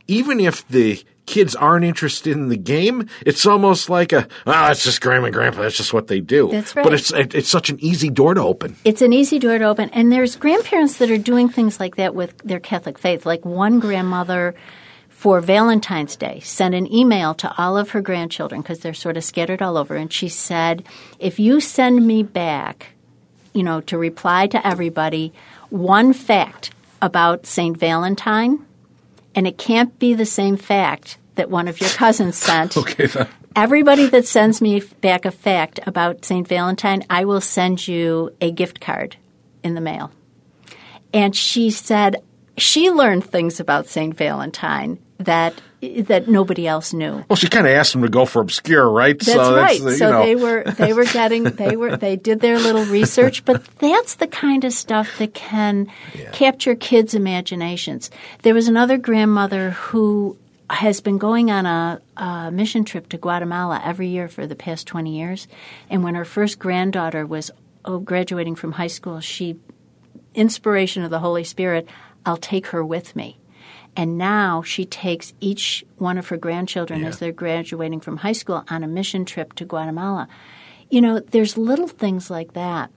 even 0.08 0.40
if 0.40 0.68
the 0.68 1.04
kids 1.28 1.56
aren't 1.56 1.86
interested 1.86 2.32
in 2.32 2.50
the 2.50 2.58
game, 2.58 3.08
it's 3.26 3.46
almost 3.46 3.90
like 3.90 4.12
a, 4.12 4.28
oh, 4.48 4.72
it's 4.72 4.84
just 4.84 5.02
grandma 5.02 5.26
and 5.26 5.34
grandpa. 5.36 5.62
That's 5.62 5.78
just 5.78 5.94
what 5.94 6.08
they 6.08 6.20
do. 6.20 6.50
That's 6.50 6.76
right. 6.76 6.84
But 6.84 6.94
it's, 6.94 7.14
it, 7.14 7.36
it's 7.36 7.50
such 7.50 7.70
an 7.70 7.78
easy 7.80 8.10
door 8.10 8.34
to 8.34 8.42
open. 8.42 8.76
It's 8.84 9.04
an 9.04 9.14
easy 9.14 9.38
door 9.38 9.60
to 9.60 9.66
open. 9.66 9.90
And 9.92 10.12
there's 10.12 10.36
grandparents 10.36 10.98
that 10.98 11.12
are 11.12 11.18
doing 11.18 11.50
things 11.50 11.80
like 11.80 11.98
that 11.98 12.16
with 12.16 12.36
their 12.40 12.60
Catholic 12.60 12.98
faith. 12.98 13.26
Like 13.26 13.46
one 13.46 13.80
grandmother 13.80 14.56
for 15.10 15.42
Valentine's 15.42 16.16
Day 16.16 16.40
sent 16.40 16.74
an 16.74 16.92
email 16.94 17.34
to 17.36 17.54
all 17.58 17.78
of 17.78 17.90
her 17.90 18.02
grandchildren 18.02 18.62
because 18.62 18.80
they're 18.80 18.94
sort 18.94 19.18
of 19.18 19.24
scattered 19.24 19.62
all 19.62 19.76
over. 19.78 19.96
And 19.96 20.12
she 20.12 20.30
said, 20.30 20.84
if 21.20 21.40
you 21.40 21.60
send 21.60 22.08
me 22.08 22.24
back, 22.24 22.94
you 23.54 23.64
know, 23.64 23.82
to 23.82 23.98
reply 23.98 24.48
to 24.48 24.66
everybody, 24.66 25.34
one 25.70 26.14
fact 26.14 26.72
about 27.02 27.46
St. 27.46 27.76
Valentine, 27.76 28.66
and 29.38 29.46
it 29.46 29.60
can't 29.60 30.00
be 30.00 30.16
the 30.16 30.26
same 30.26 30.58
fact 30.58 31.20
that 31.36 31.48
one 31.52 31.68
of 31.68 31.80
your 31.80 31.92
cousins 31.92 32.36
sent. 32.36 32.76
Okay. 32.78 33.06
then. 33.06 33.28
Everybody 33.56 34.08
that 34.08 34.26
sends 34.26 34.62
me 34.62 34.82
back 35.02 35.26
a 35.26 35.32
fact 35.32 35.80
about 35.86 36.26
St. 36.26 36.48
Valentine, 36.48 37.04
I 37.08 37.24
will 37.26 37.40
send 37.40 37.88
you 37.88 38.36
a 38.42 38.52
gift 38.52 38.82
card 38.82 39.16
in 39.64 39.76
the 39.76 39.82
mail. 39.82 40.12
And 41.14 41.36
she 41.36 41.70
said 41.70 42.24
she 42.58 42.90
learned 42.90 43.26
things 43.26 43.60
about 43.60 43.86
St. 43.86 44.18
Valentine 44.18 44.98
that 45.20 45.62
that 45.82 46.28
nobody 46.28 46.68
else 46.68 46.94
knew. 46.94 47.24
Well, 47.30 47.38
she 47.38 47.48
kind 47.48 47.68
of 47.68 47.74
asked 47.74 47.94
them 47.94 48.02
to 48.02 48.10
go 48.10 48.26
for 48.26 48.42
obscure, 48.42 48.90
right? 48.90 49.18
That's 49.18 49.32
so 49.32 49.56
right. 49.56 49.82
That's, 49.82 50.00
so 50.00 50.12
know. 50.12 50.24
they 50.24 50.36
were 50.36 50.64
they 50.64 50.94
were 50.94 51.06
getting 51.06 51.44
they 51.44 51.76
were 51.76 51.98
they 51.98 52.16
did 52.16 52.40
their 52.40 52.60
little 52.60 52.86
research, 52.94 53.46
but 53.46 53.64
that's 53.78 54.16
the 54.16 54.28
kind 54.28 54.64
of 54.64 54.74
stuff 54.74 55.18
that 55.20 55.34
can 55.34 55.88
capture 56.34 56.76
kids' 56.76 57.14
imaginations. 57.14 58.10
There 58.42 58.54
was 58.54 58.68
another 58.68 58.98
grandmother 58.98 59.72
who 59.72 60.38
has 60.70 61.00
been 61.00 61.18
going 61.18 61.50
on 61.50 61.66
a, 61.66 62.02
a 62.18 62.52
mission 62.52 62.84
trip 62.84 63.08
to 63.10 63.18
Guatemala 63.18 63.82
every 63.84 64.10
year 64.10 64.28
for 64.28 64.46
the 64.46 64.56
past 64.56 64.86
20 64.88 65.16
years, 65.16 65.48
and 65.90 66.04
when 66.04 66.16
her 66.16 66.26
first 66.26 66.60
granddaughter 66.60 67.26
was 67.26 67.52
oh, 67.86 68.00
graduating 68.00 68.56
from 68.56 68.74
high 68.74 68.88
school, 68.88 69.20
she 69.20 69.58
inspiration 70.34 71.04
of 71.04 71.10
the 71.10 71.20
Holy 71.20 71.44
Spirit, 71.44 71.88
I'll 72.26 72.38
take 72.38 72.68
her 72.68 72.86
with 72.86 73.16
me. 73.16 73.40
And 73.98 74.16
now 74.16 74.62
she 74.62 74.86
takes 74.86 75.34
each 75.42 75.84
one 75.98 76.20
of 76.20 76.28
her 76.28 76.38
grandchildren 76.38 77.04
as 77.04 77.18
they're 77.18 77.32
graduating 77.32 78.00
from 78.00 78.18
high 78.18 78.34
school 78.34 78.64
on 78.70 78.84
a 78.84 78.88
mission 78.88 79.26
trip 79.26 79.54
to 79.54 79.66
Guatemala. 79.66 80.28
You 80.92 81.02
know, 81.02 81.20
there's 81.20 81.58
little 81.58 81.88
things 81.88 82.30
like 82.30 82.54
that, 82.54 82.92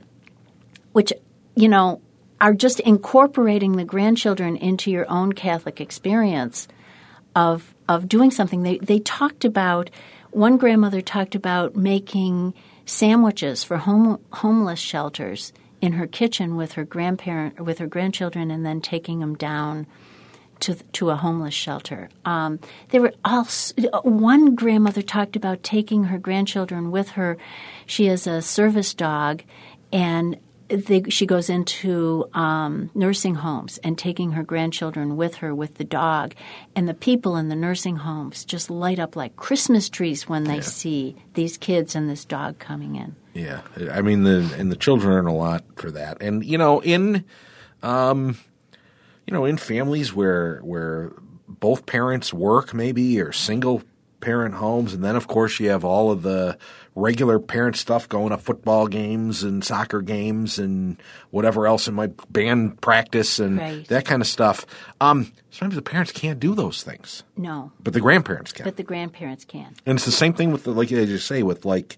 which, 0.93 1.11
you 1.57 1.71
know, 1.71 2.03
are 2.39 2.53
just 2.53 2.81
incorporating 2.81 3.77
the 3.77 3.85
grandchildren 3.85 4.57
into 4.57 4.91
your 4.91 5.11
own 5.11 5.33
Catholic 5.33 5.81
experience 5.81 6.69
of 7.35 7.75
of 7.89 8.07
doing 8.07 8.31
something. 8.31 8.63
They 8.63 8.77
they 8.79 8.99
talked 8.99 9.47
about 9.47 9.89
one 10.33 10.59
grandmother 10.59 11.01
talked 11.01 11.35
about 11.35 11.77
making 11.77 12.53
sandwiches 12.85 13.65
for 13.65 13.79
home, 13.79 14.21
homeless 14.35 14.79
shelters 14.79 15.55
in 15.81 15.95
her 15.95 16.07
kitchen 16.07 16.57
with 16.57 16.73
her 16.73 16.85
grandparent 16.85 17.59
with 17.61 17.79
her 17.79 17.87
grandchildren, 17.87 18.51
and 18.51 18.67
then 18.67 18.83
taking 18.83 19.21
them 19.21 19.35
down 19.35 19.87
to 20.61 20.75
to 20.75 21.11
a 21.11 21.16
homeless 21.16 21.55
shelter. 21.55 22.09
Um, 22.25 22.61
there 22.90 23.01
were 23.01 23.12
all 23.25 23.46
one 24.03 24.55
grandmother 24.55 25.03
talked 25.03 25.37
about 25.37 25.62
taking 25.62 26.05
her 26.05 26.18
grandchildren 26.18 26.90
with 26.90 27.11
her. 27.11 27.37
She 27.87 28.07
has 28.07 28.27
a 28.27 28.42
service 28.42 28.94
dog, 28.94 29.42
and 29.92 30.38
they, 30.70 31.03
she 31.09 31.27
goes 31.27 31.51
into 31.51 32.29
um, 32.33 32.90
nursing 32.94 33.35
homes 33.35 33.79
and 33.79 33.99
taking 33.99 34.33
her 34.33 34.42
grandchildren 34.42 35.16
with 35.16 35.37
her 35.37 35.55
with 35.55 35.75
the 35.75 35.85
dog, 35.85 36.35
and 36.77 36.88
the 36.88 36.94
people 36.94 37.37
in 37.37 37.49
the 37.49 37.57
nursing 37.57 37.96
homes 37.96 38.44
just 38.44 38.70
light 38.70 38.99
up 38.99 39.16
like 39.16 39.37
Christmas 39.37 39.88
trees 39.88 40.29
when 40.29 40.44
they 40.44 40.61
see 40.61 41.16
these 41.35 41.57
kids 41.57 41.94
and 41.94 42.09
this 42.09 42.25
dog 42.25 42.59
coming 42.59 42.96
in. 42.96 43.16
Yeah, 43.35 43.62
I 43.90 44.03
mean 44.03 44.23
the 44.23 44.55
and 44.59 44.70
the 44.70 44.77
children 44.77 45.12
earn 45.12 45.27
a 45.27 45.35
lot 45.35 45.64
for 45.77 45.90
that, 45.90 46.23
and 46.23 46.44
you 46.44 46.59
know 46.59 46.81
in, 46.81 47.25
um, 47.83 48.38
you 49.31 49.35
know 49.37 49.45
in 49.45 49.57
families 49.57 50.12
where 50.12 50.59
where 50.59 51.12
both 51.49 51.87
parents 51.87 52.33
work 52.35 52.75
maybe 52.75 53.21
or 53.21 53.31
single 53.33 53.83
parent 54.21 54.57
homes, 54.57 54.93
and 54.93 55.03
then 55.05 55.14
of 55.16 55.29
course 55.29 55.61
you 55.61 55.71
have 55.71 55.85
all 55.85 56.11
of 56.11 56.23
the 56.23 56.59
regular 56.97 57.38
parent 57.38 57.77
stuff 57.77 58.09
going 58.09 58.31
to 58.31 58.37
football 58.37 58.88
games 58.88 59.43
and 59.45 59.64
soccer 59.64 60.03
games 60.03 60.59
and 60.59 61.01
whatever 61.31 61.66
else 61.69 61.87
in 61.87 61.95
my 61.95 62.09
band 62.29 62.79
practice 62.81 63.38
and 63.38 63.57
Right. 63.59 63.87
that 63.88 64.05
kind 64.05 64.21
of 64.21 64.27
stuff. 64.27 64.66
Um, 65.01 65.33
sometimes 65.51 65.77
the 65.77 65.83
parents 65.83 66.11
can't 66.12 66.40
do 66.40 66.55
those 66.57 66.83
things, 66.83 67.23
No, 67.37 67.71
but 67.83 67.93
the 67.95 68.01
grandparents 68.01 68.53
can. 68.53 68.64
but 68.64 68.77
the 68.77 68.83
grandparents 68.83 69.45
can. 69.45 69.75
and 69.87 69.97
it's 69.97 70.05
the 70.05 70.11
same 70.12 70.33
thing 70.35 70.51
with 70.51 70.64
the, 70.64 70.73
like 70.73 70.90
you 70.90 71.07
just 71.07 71.27
say 71.29 71.43
with 71.45 71.64
like 71.64 71.97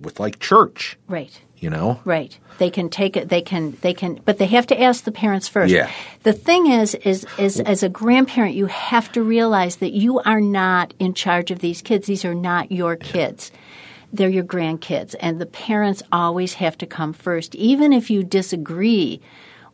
with 0.00 0.18
like 0.18 0.40
church, 0.40 0.98
Right. 1.06 1.40
You 1.60 1.70
know. 1.70 2.00
Right. 2.04 2.38
They 2.58 2.70
can 2.70 2.88
take 2.88 3.16
it. 3.16 3.28
They 3.28 3.42
can. 3.42 3.76
They 3.80 3.94
can. 3.94 4.20
But 4.24 4.38
they 4.38 4.46
have 4.46 4.66
to 4.68 4.80
ask 4.80 5.04
the 5.04 5.12
parents 5.12 5.48
first. 5.48 5.72
Yeah. 5.72 5.90
The 6.22 6.32
thing 6.32 6.66
is, 6.66 6.94
is, 6.96 7.26
is 7.38 7.60
as 7.60 7.82
a 7.82 7.88
grandparent, 7.88 8.54
you 8.54 8.66
have 8.66 9.12
to 9.12 9.22
realize 9.22 9.76
that 9.76 9.92
you 9.92 10.20
are 10.20 10.40
not 10.40 10.94
in 10.98 11.14
charge 11.14 11.50
of 11.50 11.60
these 11.60 11.82
kids. 11.82 12.06
These 12.06 12.24
are 12.24 12.34
not 12.34 12.72
your 12.72 12.96
kids. 12.96 13.52
They're 14.12 14.28
your 14.28 14.44
grandkids, 14.44 15.14
and 15.20 15.38
the 15.38 15.46
parents 15.46 16.02
always 16.10 16.54
have 16.54 16.78
to 16.78 16.86
come 16.86 17.12
first, 17.12 17.54
even 17.54 17.92
if 17.92 18.10
you 18.10 18.24
disagree 18.24 19.20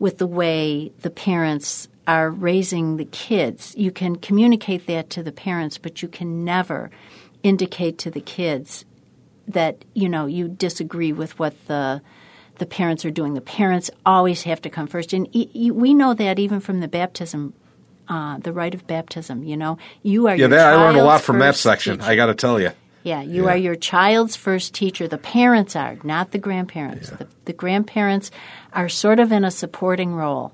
with 0.01 0.19
the 0.19 0.27
way 0.27 0.91
the 1.03 1.11
parents 1.11 1.87
are 2.07 2.31
raising 2.31 2.97
the 2.97 3.05
kids. 3.05 3.75
You 3.77 3.93
can 3.93 4.17
communicate 4.17 4.87
that 4.89 5.09
to 5.11 5.23
the 5.23 5.33
parents, 5.33 5.79
but 5.79 6.03
you 6.03 6.09
can 6.09 6.45
never 6.45 6.91
indicate 7.45 7.97
to 7.99 8.11
the 8.11 8.21
kids 8.21 8.85
that 9.49 9.85
you 9.95 10.09
know 10.09 10.27
you 10.27 10.49
disagree 10.49 11.13
with 11.13 11.39
what 11.39 11.55
the 11.67 12.01
the 12.59 12.67
parents 12.67 13.05
are 13.05 13.11
doing. 13.11 13.35
The 13.35 13.41
parents 13.41 13.91
always 14.07 14.43
have 14.45 14.63
to 14.63 14.71
come 14.71 14.87
first, 14.87 15.13
and 15.13 15.29
e- 15.35 15.51
e- 15.55 15.71
we 15.71 15.93
know 15.95 16.15
that 16.15 16.39
even 16.39 16.61
from 16.61 16.81
the 16.81 16.89
baptism, 16.89 17.53
uh, 18.09 18.39
the 18.39 18.53
rite 18.53 18.75
of 18.75 18.87
baptism. 18.87 19.43
You 19.43 19.57
know, 19.57 19.79
you 20.03 20.29
are 20.29 20.35
Yeah, 20.37 20.41
your 20.47 20.49
that, 20.51 20.73
I 20.73 20.77
learned 20.77 20.99
a 20.99 21.05
lot 21.05 21.21
from 21.21 21.39
that 21.41 21.57
section. 21.57 21.99
teacher. 21.99 22.11
I 22.11 22.17
got 22.17 22.27
to 22.27 22.35
tell 22.35 22.61
you. 22.61 22.71
Yeah, 23.03 23.21
you 23.21 23.45
Yeah. 23.45 23.51
are 23.51 23.57
your 23.57 23.75
child's 23.75 24.35
first 24.37 24.73
teacher. 24.73 25.07
The 25.09 25.19
parents 25.19 25.77
are, 25.77 25.99
not 26.05 26.31
the 26.31 26.39
grandparents. 26.39 27.11
The, 27.11 27.27
the 27.45 27.53
grandparents 27.53 28.31
are 28.73 28.89
sort 28.89 29.21
of 29.21 29.31
in 29.31 29.45
a 29.45 29.51
supporting 29.51 30.15
role. 30.15 30.53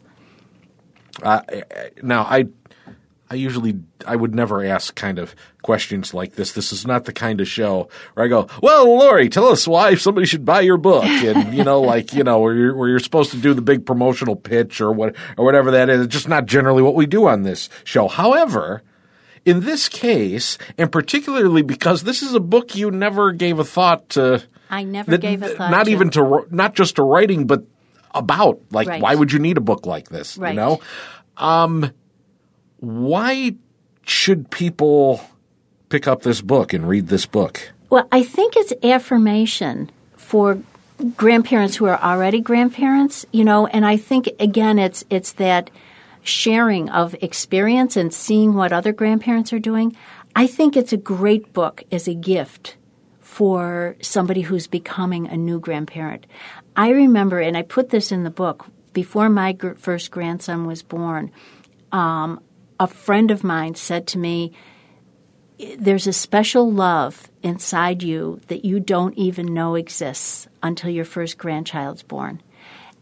Now, 1.23 2.23
I, 2.29 2.47
I 3.33 3.37
usually, 3.37 3.79
I 4.05 4.17
would 4.17 4.35
never 4.35 4.65
ask 4.65 4.95
kind 4.97 5.19
of 5.21 5.37
questions 5.63 6.13
like 6.13 6.35
this. 6.35 6.51
This 6.53 6.73
is 6.73 6.85
not 6.85 7.05
the 7.05 7.13
kind 7.13 7.41
of 7.41 7.47
show 7.47 7.89
where 8.15 8.27
I 8.27 8.29
go, 8.29 8.49
"Well, 8.61 8.87
Lori, 8.99 9.29
tell 9.29 9.47
us 9.47 9.69
why 9.69 9.95
somebody 9.95 10.27
should 10.27 10.45
buy 10.45 10.63
your 10.63 10.79
book," 10.79 11.05
and 11.05 11.55
you 11.55 11.63
know, 11.63 11.81
like 11.81 12.13
you 12.13 12.25
know, 12.25 12.41
where 12.41 12.55
you're 12.55 12.75
where 12.75 12.89
you're 12.89 12.99
supposed 12.99 13.31
to 13.31 13.37
do 13.37 13.55
the 13.55 13.63
big 13.63 13.87
promotional 13.87 14.35
pitch 14.35 14.81
or 14.81 14.91
what 14.93 15.15
or 15.39 15.45
whatever 15.45 15.71
that 15.71 15.89
is. 15.89 16.01
It's 16.07 16.13
just 16.13 16.29
not 16.29 16.47
generally 16.47 16.83
what 16.83 16.97
we 16.97 17.07
do 17.07 17.27
on 17.29 17.43
this 17.43 17.69
show. 17.85 18.09
However. 18.09 18.83
In 19.47 19.61
this 19.61 19.89
case, 19.89 20.59
and 20.77 20.93
particularly 20.93 21.63
because 21.63 22.03
this 22.03 22.21
is 22.23 22.35
a 22.35 22.41
book 22.41 22.77
you 22.77 22.91
never 22.91 23.33
gave 23.33 23.59
a 23.59 23.65
thought 23.65 24.11
to, 24.11 24.43
I 24.69 24.83
never 24.83 25.13
that- 25.13 25.23
gave 25.23 25.43
a 25.43 25.49
thought. 25.49 25.71
not 25.71 25.85
to. 25.87 25.91
even 25.93 26.11
to 26.11 26.47
not 26.51 26.75
just 26.75 26.97
to 26.97 27.03
writing, 27.03 27.47
but 27.47 27.65
about 28.15 28.61
like 28.71 28.87
Right. 28.87 29.01
why 29.01 29.15
would 29.15 29.33
you 29.33 29.39
need 29.39 29.57
a 29.57 29.63
book 29.63 29.87
like 29.87 30.11
this? 30.11 30.37
Right. 30.37 30.51
You 30.51 30.57
know, 30.57 30.81
um, 31.39 31.91
why 32.81 33.55
should 34.05 34.51
people 34.51 35.21
pick 35.89 36.09
up 36.09 36.23
this 36.23 36.41
book 36.41 36.73
and 36.73 36.89
read 36.89 37.09
this 37.09 37.27
book? 37.27 37.73
Well, 37.91 38.09
I 38.11 38.23
think 38.23 38.57
it's 38.57 38.73
affirmation 38.83 39.91
for 40.17 40.59
grandparents 41.17 41.77
who 41.77 41.87
are 41.87 42.01
already 42.01 42.41
grandparents, 42.41 43.25
you 43.33 43.45
know, 43.45 43.67
and 43.67 43.87
I 43.87 43.97
think 43.97 44.29
again 44.39 44.79
it's 44.79 45.05
it's 45.11 45.33
that 45.33 45.71
sharing 46.23 46.89
of 46.91 47.15
experience 47.23 47.97
and 47.97 48.13
seeing 48.13 48.55
what 48.55 48.73
other 48.73 48.93
grandparents 48.93 49.53
are 49.53 49.59
doing. 49.59 49.97
I 50.37 50.47
think 50.47 50.77
it's 50.77 50.93
a 50.93 50.99
great 50.99 51.53
book 51.53 51.83
as 51.91 52.07
a 52.07 52.15
gift 52.15 52.77
for 53.21 53.97
somebody 54.01 54.43
who's 54.43 54.67
becoming 54.67 55.27
a 55.27 55.37
new 55.37 55.59
grandparent. 55.59 56.27
I 56.77 56.91
remember, 56.91 57.41
and 57.41 57.57
I 57.57 57.63
put 57.63 57.91
this 57.91 58.13
in 58.13 58.23
the 58.23 58.31
book, 58.31 58.67
before 58.93 59.29
my 59.29 59.53
gr- 59.53 59.75
first 59.75 60.11
grandson 60.11 60.67
was 60.67 60.83
born, 60.83 61.31
um, 61.91 62.41
a 62.81 62.87
friend 62.87 63.31
of 63.31 63.45
mine 63.45 63.75
said 63.75 64.07
to 64.09 64.19
me, 64.19 64.53
there's 65.79 66.07
a 66.07 66.13
special 66.15 66.73
love 66.73 67.31
inside 67.43 68.03
you 68.03 68.41
that 68.49 68.65
you 68.65 68.81
don't 68.81 69.17
even 69.19 69.53
know 69.53 69.75
exists 69.75 70.49
until 70.63 70.89
your 70.89 71.05
first 71.05 71.37
grandchild's 71.37 72.03
born. 72.03 72.43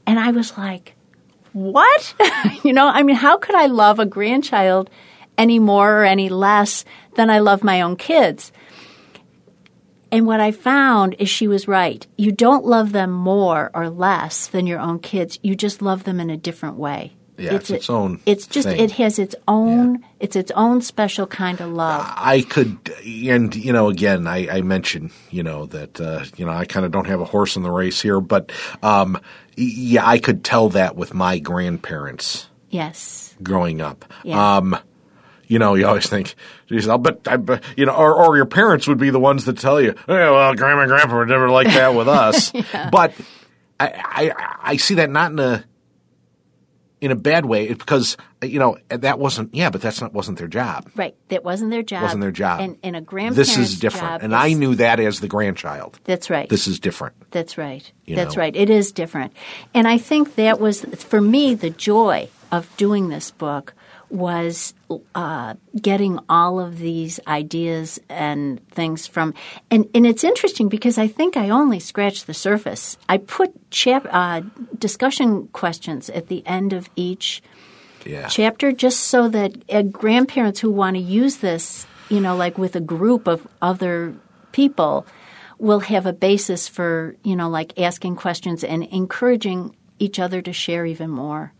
And 0.04 0.18
I 0.18 0.32
was 0.32 0.58
like, 0.58 0.96
what? 1.52 2.14
you 2.64 2.72
know, 2.72 2.88
I 2.88 3.04
mean, 3.04 3.14
how 3.14 3.38
could 3.38 3.54
I 3.54 3.66
love 3.66 4.00
a 4.00 4.06
grandchild 4.06 4.90
any 5.38 5.60
more 5.60 6.00
or 6.00 6.04
any 6.04 6.28
less 6.28 6.84
than 7.14 7.30
I 7.30 7.38
love 7.38 7.62
my 7.62 7.80
own 7.80 7.94
kids? 7.94 8.50
And 10.10 10.26
what 10.26 10.40
I 10.40 10.50
found 10.50 11.14
is 11.20 11.28
she 11.28 11.46
was 11.46 11.68
right. 11.68 12.04
You 12.16 12.32
don't 12.32 12.64
love 12.64 12.90
them 12.90 13.12
more 13.12 13.70
or 13.74 13.88
less 13.88 14.48
than 14.48 14.66
your 14.66 14.80
own 14.80 14.98
kids. 14.98 15.38
You 15.42 15.54
just 15.54 15.82
love 15.82 16.02
them 16.02 16.18
in 16.18 16.30
a 16.30 16.36
different 16.36 16.76
way. 16.76 17.17
Yeah, 17.38 17.54
it's 17.54 17.70
its 17.70 17.88
own 17.88 18.20
It's 18.26 18.46
just 18.46 18.66
thing. 18.66 18.80
it 18.80 18.90
has 18.92 19.18
its 19.18 19.34
own. 19.46 20.04
It's 20.18 20.34
its 20.34 20.50
own 20.52 20.82
special 20.82 21.26
kind 21.26 21.60
of 21.60 21.70
love. 21.70 22.04
I 22.16 22.42
could, 22.42 22.76
and 23.06 23.54
you 23.54 23.72
know, 23.72 23.88
again, 23.88 24.26
I, 24.26 24.58
I 24.58 24.60
mentioned, 24.62 25.12
you 25.30 25.44
know, 25.44 25.66
that 25.66 26.00
uh, 26.00 26.24
you 26.36 26.44
know, 26.44 26.52
I 26.52 26.64
kind 26.64 26.84
of 26.84 26.90
don't 26.90 27.06
have 27.06 27.20
a 27.20 27.24
horse 27.24 27.56
in 27.56 27.62
the 27.62 27.70
race 27.70 28.02
here, 28.02 28.20
but 28.20 28.50
um, 28.82 29.20
yeah, 29.56 30.06
I 30.06 30.18
could 30.18 30.42
tell 30.42 30.68
that 30.70 30.96
with 30.96 31.14
my 31.14 31.38
grandparents 31.38 32.48
yes. 32.70 33.34
growing 33.42 33.80
up. 33.80 34.04
Yeah. 34.24 34.56
Um, 34.56 34.76
you 35.46 35.58
know, 35.58 35.74
you 35.74 35.86
always 35.86 36.06
think, 36.06 36.34
geez, 36.66 36.88
I'll 36.88 36.98
bet, 36.98 37.20
I 37.26 37.38
bet, 37.38 37.64
you 37.76 37.86
know, 37.86 37.94
or, 37.94 38.14
or 38.14 38.36
your 38.36 38.46
parents 38.46 38.86
would 38.86 38.98
be 38.98 39.10
the 39.10 39.18
ones 39.18 39.46
that 39.46 39.58
tell 39.58 39.80
you, 39.80 39.94
oh, 40.06 40.14
well, 40.14 40.54
grandma 40.54 40.82
and 40.82 40.90
grandpa 40.90 41.14
were 41.14 41.26
never 41.26 41.48
like 41.48 41.68
that 41.68 41.94
with 41.94 42.08
us. 42.08 42.52
But 42.92 43.14
I, 43.80 44.32
I, 44.36 44.58
I 44.72 44.76
see 44.76 44.94
that 44.96 45.08
not 45.08 45.32
in 45.32 45.38
a, 45.38 45.64
in 47.00 47.10
a 47.10 47.16
bad 47.16 47.44
way 47.44 47.72
because, 47.72 48.16
you 48.42 48.58
know, 48.58 48.78
that 48.88 49.18
wasn't, 49.18 49.54
yeah, 49.54 49.70
but 49.70 49.80
that's 49.80 50.00
not, 50.00 50.12
wasn't 50.12 50.38
their 50.38 50.48
job. 50.48 50.90
Right. 50.96 51.14
That 51.28 51.44
wasn't 51.44 51.70
their 51.70 51.82
job. 51.82 52.02
Wasn't 52.02 52.20
their 52.20 52.30
job. 52.30 52.60
And, 52.60 52.76
and 52.82 52.96
a 52.96 53.00
grandparent's 53.00 53.36
This 53.36 53.58
is 53.58 53.78
different. 53.78 54.22
And 54.22 54.32
is- 54.32 54.38
I 54.38 54.52
knew 54.52 54.74
that 54.76 55.00
as 55.00 55.20
the 55.20 55.28
grandchild. 55.28 56.00
That's 56.04 56.30
right. 56.30 56.48
This 56.48 56.66
is 56.66 56.80
different. 56.80 57.14
That's 57.30 57.58
right. 57.58 57.90
You 58.04 58.16
That's 58.16 58.36
know? 58.36 58.40
right. 58.40 58.56
It 58.56 58.70
is 58.70 58.92
different. 58.92 59.32
And 59.74 59.86
I 59.86 59.98
think 59.98 60.34
that 60.36 60.60
was, 60.60 60.82
for 60.82 61.20
me, 61.20 61.54
the 61.54 61.70
joy 61.70 62.28
of 62.50 62.74
doing 62.76 63.08
this 63.08 63.30
book 63.30 63.74
was 64.10 64.74
uh, 65.14 65.54
getting 65.80 66.18
all 66.28 66.60
of 66.60 66.78
these 66.78 67.20
ideas 67.26 68.00
and 68.08 68.66
things 68.70 69.06
from. 69.06 69.34
And, 69.70 69.88
and 69.94 70.06
it's 70.06 70.24
interesting 70.24 70.68
because 70.68 70.96
I 70.96 71.08
think 71.08 71.36
I 71.36 71.50
only 71.50 71.78
scratched 71.80 72.26
the 72.26 72.34
surface. 72.34 72.96
I 73.08 73.18
put 73.18 73.70
chap, 73.70 74.06
uh, 74.10 74.42
discussion 74.78 75.48
questions 75.48 76.08
at 76.10 76.28
the 76.28 76.46
end 76.46 76.72
of 76.72 76.88
each 76.96 77.42
Yeah. 78.06 78.28
chapter 78.28 78.72
just 78.72 79.00
so 79.00 79.28
that 79.28 79.52
uh, 79.68 79.82
grandparents 79.82 80.60
who 80.60 80.70
want 80.70 80.96
to 80.96 81.02
use 81.02 81.38
this, 81.38 81.86
you 82.08 82.20
know, 82.20 82.34
like 82.36 82.56
with 82.56 82.74
a 82.76 82.80
group 82.80 83.26
of 83.26 83.46
other 83.60 84.14
people, 84.52 85.04
will 85.58 85.80
have 85.80 86.06
a 86.06 86.12
basis 86.12 86.68
for, 86.68 87.16
you 87.24 87.36
know, 87.36 87.50
like 87.50 87.78
asking 87.78 88.16
questions 88.16 88.64
and 88.64 88.84
encouraging 88.84 89.74
each 89.98 90.18
other 90.18 90.40
to 90.40 90.52
share 90.52 90.86
even 90.86 91.10
more. 91.10 91.52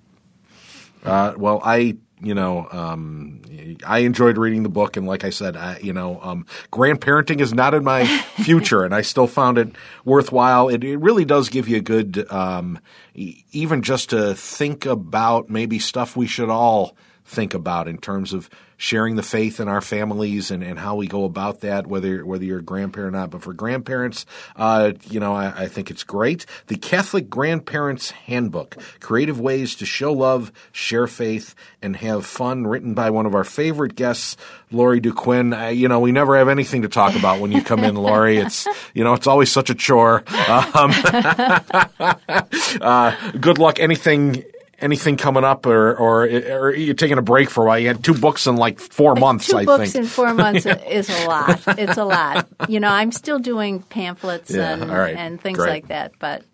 Uh, 1.04 1.34
well, 1.36 1.60
I, 1.64 1.96
you 2.20 2.34
know, 2.34 2.68
um, 2.70 3.42
I 3.86 4.00
enjoyed 4.00 4.38
reading 4.38 4.62
the 4.62 4.68
book, 4.68 4.96
and 4.96 5.06
like 5.06 5.24
I 5.24 5.30
said, 5.30 5.56
I, 5.56 5.78
you 5.78 5.92
know, 5.92 6.20
um, 6.22 6.46
grandparenting 6.72 7.40
is 7.40 7.52
not 7.52 7.74
in 7.74 7.84
my 7.84 8.06
future, 8.36 8.84
and 8.84 8.94
I 8.94 9.02
still 9.02 9.26
found 9.26 9.58
it 9.58 9.68
worthwhile. 10.04 10.68
It, 10.68 10.82
it 10.84 10.96
really 10.98 11.24
does 11.24 11.48
give 11.48 11.68
you 11.68 11.76
a 11.76 11.80
good, 11.80 12.30
um, 12.30 12.78
e- 13.14 13.44
even 13.52 13.82
just 13.82 14.10
to 14.10 14.34
think 14.34 14.86
about 14.86 15.48
maybe 15.48 15.78
stuff 15.78 16.16
we 16.16 16.26
should 16.26 16.50
all 16.50 16.96
think 17.28 17.54
about 17.54 17.86
in 17.88 17.98
terms 17.98 18.32
of 18.32 18.48
sharing 18.78 19.16
the 19.16 19.22
faith 19.22 19.58
in 19.60 19.68
our 19.68 19.80
families 19.80 20.50
and, 20.50 20.62
and 20.62 20.78
how 20.78 20.94
we 20.94 21.06
go 21.06 21.24
about 21.24 21.60
that, 21.60 21.86
whether 21.86 22.24
whether 22.24 22.44
you're 22.44 22.60
a 22.60 22.62
grandparent 22.62 23.14
or 23.14 23.18
not. 23.18 23.30
But 23.30 23.42
for 23.42 23.52
grandparents, 23.52 24.24
uh, 24.56 24.92
you 25.10 25.20
know, 25.20 25.34
I, 25.34 25.64
I 25.64 25.68
think 25.68 25.90
it's 25.90 26.04
great. 26.04 26.46
The 26.68 26.76
Catholic 26.76 27.28
Grandparents 27.28 28.12
Handbook: 28.12 28.76
Creative 29.00 29.38
Ways 29.38 29.74
to 29.76 29.86
Show 29.86 30.12
Love, 30.12 30.52
Share 30.72 31.06
Faith, 31.06 31.54
and 31.82 31.96
Have 31.96 32.24
Fun, 32.24 32.66
written 32.66 32.94
by 32.94 33.10
one 33.10 33.26
of 33.26 33.34
our 33.34 33.44
favorite 33.44 33.94
guests, 33.94 34.36
Lori 34.70 35.00
Duquin. 35.00 35.52
Uh, 35.52 35.68
you 35.68 35.88
know, 35.88 36.00
we 36.00 36.12
never 36.12 36.38
have 36.38 36.48
anything 36.48 36.82
to 36.82 36.88
talk 36.88 37.14
about 37.14 37.40
when 37.40 37.52
you 37.52 37.62
come 37.62 37.84
in, 37.84 37.94
Lori. 37.94 38.38
It's 38.38 38.66
you 38.94 39.04
know, 39.04 39.12
it's 39.12 39.26
always 39.26 39.52
such 39.52 39.68
a 39.70 39.74
chore. 39.74 40.24
Um, 40.48 40.92
uh, 42.80 43.30
good 43.32 43.58
luck. 43.58 43.80
Anything. 43.80 44.44
Anything 44.80 45.16
coming 45.16 45.42
up, 45.42 45.66
or, 45.66 45.96
or 45.96 46.22
or 46.24 46.72
you're 46.72 46.94
taking 46.94 47.18
a 47.18 47.22
break 47.22 47.50
for 47.50 47.64
a 47.64 47.66
while? 47.66 47.78
You 47.80 47.88
had 47.88 48.04
two 48.04 48.14
books 48.14 48.46
in 48.46 48.54
like 48.54 48.78
four 48.78 49.16
months, 49.16 49.48
Two 49.48 49.56
I 49.58 49.64
books 49.64 49.90
think. 49.92 50.04
in 50.04 50.08
four 50.08 50.32
months 50.34 50.66
is 50.88 51.10
a 51.10 51.26
lot. 51.26 51.60
It's 51.78 51.96
a 51.98 52.04
lot. 52.04 52.46
You 52.68 52.78
know, 52.78 52.88
I'm 52.88 53.10
still 53.10 53.40
doing 53.40 53.82
pamphlets 53.82 54.52
Yeah, 54.52 54.74
and, 54.74 54.88
right. 54.88 55.16
and 55.16 55.40
things 55.40 55.58
Great. 55.58 55.70
like 55.70 55.88
that, 55.88 56.12
but 56.20 56.44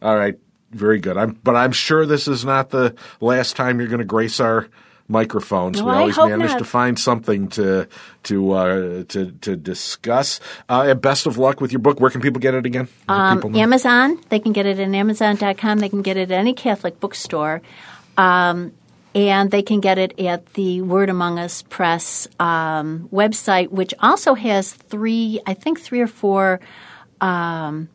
All 0.00 0.16
right, 0.16 0.34
very 0.70 0.98
good. 0.98 1.18
I'm, 1.18 1.32
but 1.44 1.56
I'm 1.56 1.72
sure 1.72 2.06
this 2.06 2.26
is 2.26 2.42
not 2.42 2.70
the 2.70 2.94
last 3.20 3.54
time 3.54 3.78
you're 3.80 3.88
going 3.90 3.98
to 3.98 4.04
grace 4.06 4.40
our 4.40 4.66
microphones. 5.08 5.80
No, 5.80 5.86
we 5.86 5.92
always 5.92 6.16
manage 6.16 6.50
not. 6.50 6.58
to 6.58 6.64
find 6.64 6.98
something 6.98 7.48
to 7.48 7.88
to 8.24 8.52
uh, 8.52 9.04
to 9.08 9.32
to 9.32 9.56
discuss. 9.56 10.40
Uh, 10.68 10.86
and 10.88 11.00
best 11.00 11.26
of 11.26 11.38
luck 11.38 11.60
with 11.60 11.72
your 11.72 11.80
book. 11.80 12.00
Where 12.00 12.10
can 12.10 12.20
people 12.20 12.40
get 12.40 12.54
it 12.54 12.66
again? 12.66 12.88
Know. 13.08 13.60
Amazon. 13.60 14.18
They 14.28 14.38
can 14.38 14.52
get 14.52 14.66
it 14.66 14.78
at 14.78 14.88
Amazon.com. 14.88 15.78
They 15.78 15.88
can 15.88 16.02
get 16.02 16.16
it 16.16 16.30
at 16.30 16.38
any 16.38 16.54
Catholic 16.54 17.00
bookstore. 17.00 17.62
Um, 18.16 18.72
and 19.14 19.50
they 19.50 19.62
can 19.62 19.80
get 19.80 19.98
it 19.98 20.18
at 20.18 20.54
the 20.54 20.82
Word 20.82 21.08
Among 21.08 21.38
Us 21.38 21.62
Press 21.62 22.26
um, 22.40 23.08
website, 23.12 23.70
which 23.70 23.94
also 24.00 24.34
has 24.34 24.72
three, 24.72 25.40
I 25.46 25.54
think, 25.54 25.80
three 25.80 26.00
or 26.00 26.08
four 26.08 26.60
um, 27.20 27.88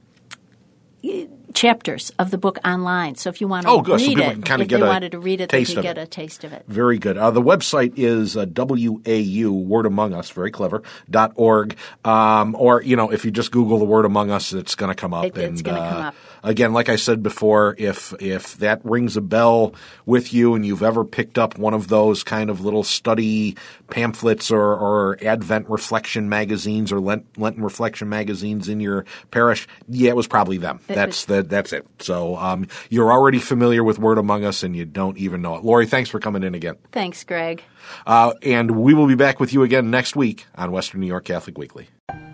chapters 1.54 2.12
of 2.20 2.32
the 2.32 2.38
book 2.38 2.60
online. 2.66 3.16
So 3.16 3.30
if 3.30 3.42
you 3.42 3.48
want 3.48 3.66
to 3.66 3.72
Oh, 3.72 3.82
good. 3.82 4.00
So 4.00 4.06
read 4.08 4.16
people 4.18 4.30
it, 4.30 4.34
can 4.34 4.42
kinda 4.44 4.64
if 4.64 4.70
get 4.70 4.82
a 4.82 4.86
wanted 4.86 5.12
to 5.14 5.20
read 5.20 5.42
it, 5.42 5.50
they 5.50 5.66
could 5.66 5.82
get 5.82 5.98
it. 5.98 6.02
a 6.02 6.06
taste 6.08 6.44
of 6.44 6.54
it. 6.54 6.64
Very 6.68 6.98
good. 6.98 7.18
Uh, 7.18 7.32
the 7.32 7.42
website 7.42 7.94
is 7.98 8.38
uh, 8.38 8.46
WAU, 8.46 9.52
Word 9.52 9.86
Among 9.86 10.14
Us, 10.14 10.30
very 10.30 10.52
clever, 10.52 10.84
dot 11.10 11.32
org. 11.36 11.76
Um, 12.06 12.56
or, 12.58 12.82
you 12.82 12.96
know, 12.96 13.12
if 13.12 13.26
you 13.26 13.32
just 13.32 13.52
Google 13.52 13.80
the 13.80 13.86
Word 13.86 14.06
Among 14.06 14.32
Us, 14.32 14.54
it's 14.54 14.76
going 14.76 14.90
to 14.90 14.96
come 14.96 15.14
up. 15.14 15.26
It- 15.26 15.38
it's 15.38 15.62
gonna 15.62 15.80
uh, 15.80 15.90
come 15.94 16.02
up. 16.04 16.16
Again, 16.42 16.72
like 16.72 16.88
I 16.88 16.96
said 16.96 17.22
before, 17.22 17.76
if 17.78 18.14
if 18.22 18.58
that 18.60 18.80
rings 18.86 19.18
a 19.18 19.22
bell 19.22 19.74
with 20.06 20.32
you 20.34 20.56
and 20.56 20.66
you've 20.66 20.84
ever 20.84 21.04
picked 21.04 21.38
up 21.38 21.58
one 21.58 21.74
of 21.74 21.90
those 21.90 22.24
kind 22.24 22.50
of 22.50 22.62
little 22.64 22.84
study 22.84 23.58
pamphlets 23.90 24.50
or, 24.50 24.62
or 24.74 25.18
Advent 25.22 25.68
reflection 25.70 26.30
magazines 26.30 26.94
or 26.94 27.00
Lent, 27.02 27.26
Lenten 27.38 27.62
reflection 27.64 28.08
magazines 28.08 28.70
in 28.70 28.80
your 28.80 29.04
parish, 29.32 29.68
yeah, 29.90 30.12
it 30.12 30.16
was 30.16 30.28
probably 30.28 30.58
them. 30.58 30.80
That's 30.88 31.26
the 31.26 31.39
that's 31.44 31.72
it. 31.72 31.88
So 32.00 32.36
um, 32.38 32.68
you're 32.90 33.12
already 33.12 33.40
familiar 33.40 33.84
with 33.84 34.00
Word 34.00 34.18
Among 34.18 34.44
Us 34.44 34.64
and 34.64 34.76
you 34.76 34.86
don't 34.86 35.18
even 35.18 35.42
know 35.42 35.56
it. 35.56 35.64
Lori, 35.64 35.86
thanks 35.86 36.10
for 36.10 36.20
coming 36.20 36.44
in 36.44 36.56
again. 36.56 36.76
Thanks, 36.92 37.24
Greg. 37.24 37.64
Uh, 38.06 38.34
and 38.42 38.72
we 38.72 38.94
will 38.94 39.08
be 39.08 39.16
back 39.16 39.40
with 39.40 39.54
you 39.54 39.64
again 39.64 39.90
next 39.90 40.16
week 40.16 40.46
on 40.56 40.72
Western 40.72 41.00
New 41.00 41.08
York 41.08 41.26
Catholic 41.26 41.58
Weekly. 41.58 41.90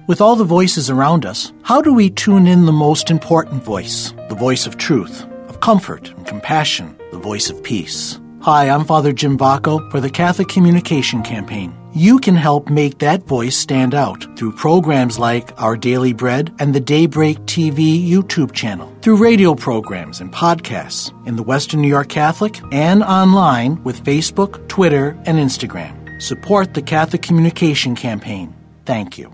With 0.08 0.22
all 0.22 0.36
the 0.36 0.44
voices 0.44 0.90
around 0.90 1.26
us, 1.26 1.52
how 1.64 1.82
do 1.82 1.94
we 1.94 2.10
tune 2.10 2.48
in 2.48 2.66
the 2.66 2.72
most 2.72 3.10
important 3.10 3.64
voice? 3.64 4.14
The 4.30 4.36
voice 4.36 4.68
of 4.68 4.78
truth, 4.78 5.26
of 5.50 5.60
comfort 5.60 6.10
and 6.12 6.26
compassion, 6.26 6.96
the 7.12 7.20
voice 7.20 7.50
of 7.50 7.62
peace. 7.64 8.20
Hi, 8.42 8.70
I'm 8.70 8.86
Father 8.86 9.12
Jim 9.12 9.38
Bacco 9.38 9.90
for 9.90 10.00
the 10.00 10.12
Catholic 10.12 10.48
Communication 10.48 11.24
Campaign. 11.24 11.76
You 11.96 12.20
can 12.20 12.36
help 12.36 12.70
make 12.70 12.98
that 12.98 13.24
voice 13.24 13.56
stand 13.56 13.96
out 13.96 14.38
through 14.38 14.52
programs 14.58 15.18
like 15.18 15.54
Our 15.62 15.78
Daily 15.78 16.12
Bread 16.12 16.54
and 16.60 16.76
the 16.76 16.82
Daybreak 16.82 17.38
TV 17.46 18.06
YouTube 18.06 18.52
channel, 18.52 18.94
through 19.02 19.16
radio 19.16 19.56
programs 19.56 20.20
and 20.20 20.30
podcasts 20.30 21.14
in 21.26 21.38
the 21.38 21.44
Western 21.44 21.82
New 21.82 21.88
York 21.88 22.10
Catholic 22.10 22.60
and 22.74 23.02
online 23.02 23.82
with 23.86 24.04
Facebook, 24.04 24.68
Twitter, 24.68 25.18
and 25.26 25.40
Instagram. 25.40 26.22
Support 26.22 26.74
the 26.74 26.82
Catholic 26.82 27.22
Communication 27.22 27.96
Campaign. 27.96 28.54
Thank 28.84 29.18
you. 29.18 29.32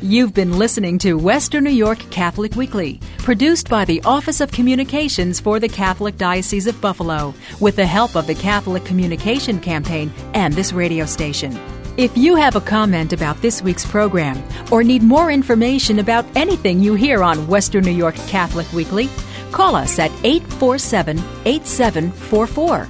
You've 0.00 0.32
been 0.32 0.58
listening 0.58 0.96
to 0.98 1.14
Western 1.14 1.64
New 1.64 1.70
York 1.70 1.98
Catholic 2.10 2.54
Weekly, 2.54 3.00
produced 3.18 3.68
by 3.68 3.84
the 3.84 4.00
Office 4.04 4.40
of 4.40 4.52
Communications 4.52 5.40
for 5.40 5.58
the 5.58 5.68
Catholic 5.68 6.16
Diocese 6.16 6.68
of 6.68 6.80
Buffalo, 6.80 7.34
with 7.58 7.74
the 7.74 7.84
help 7.84 8.14
of 8.14 8.28
the 8.28 8.34
Catholic 8.36 8.84
Communication 8.84 9.58
Campaign 9.58 10.12
and 10.34 10.54
this 10.54 10.72
radio 10.72 11.04
station. 11.04 11.58
If 11.96 12.16
you 12.16 12.36
have 12.36 12.54
a 12.54 12.60
comment 12.60 13.12
about 13.12 13.42
this 13.42 13.60
week's 13.60 13.84
program 13.84 14.40
or 14.70 14.84
need 14.84 15.02
more 15.02 15.32
information 15.32 15.98
about 15.98 16.24
anything 16.36 16.78
you 16.78 16.94
hear 16.94 17.24
on 17.24 17.48
Western 17.48 17.82
New 17.82 17.90
York 17.90 18.14
Catholic 18.28 18.72
Weekly, 18.72 19.08
call 19.50 19.74
us 19.74 19.98
at 19.98 20.12
847 20.22 21.18
8744 21.44 22.88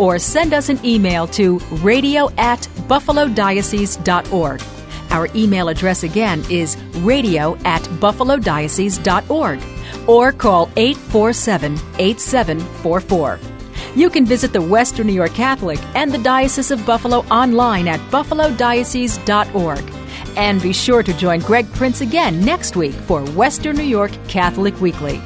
or 0.00 0.18
send 0.18 0.52
us 0.52 0.68
an 0.70 0.84
email 0.84 1.28
to 1.28 1.60
radio 1.82 2.28
at 2.36 2.62
buffalodiocese.org. 2.88 4.77
Our 5.10 5.28
email 5.34 5.68
address 5.68 6.02
again 6.02 6.44
is 6.50 6.76
radio 6.98 7.56
at 7.64 7.82
buffalodiocese.org 7.82 9.60
or 10.06 10.32
call 10.32 10.70
847 10.76 11.74
8744. 11.98 13.38
You 13.94 14.10
can 14.10 14.26
visit 14.26 14.52
the 14.52 14.62
Western 14.62 15.06
New 15.06 15.12
York 15.12 15.32
Catholic 15.34 15.78
and 15.94 16.12
the 16.12 16.18
Diocese 16.18 16.70
of 16.70 16.84
Buffalo 16.84 17.18
online 17.30 17.88
at 17.88 18.00
buffalodiocese.org. 18.10 19.92
And 20.36 20.62
be 20.62 20.72
sure 20.72 21.02
to 21.02 21.12
join 21.14 21.40
Greg 21.40 21.72
Prince 21.72 22.00
again 22.00 22.44
next 22.44 22.76
week 22.76 22.94
for 22.94 23.24
Western 23.30 23.76
New 23.76 23.82
York 23.82 24.12
Catholic 24.28 24.80
Weekly. 24.80 25.20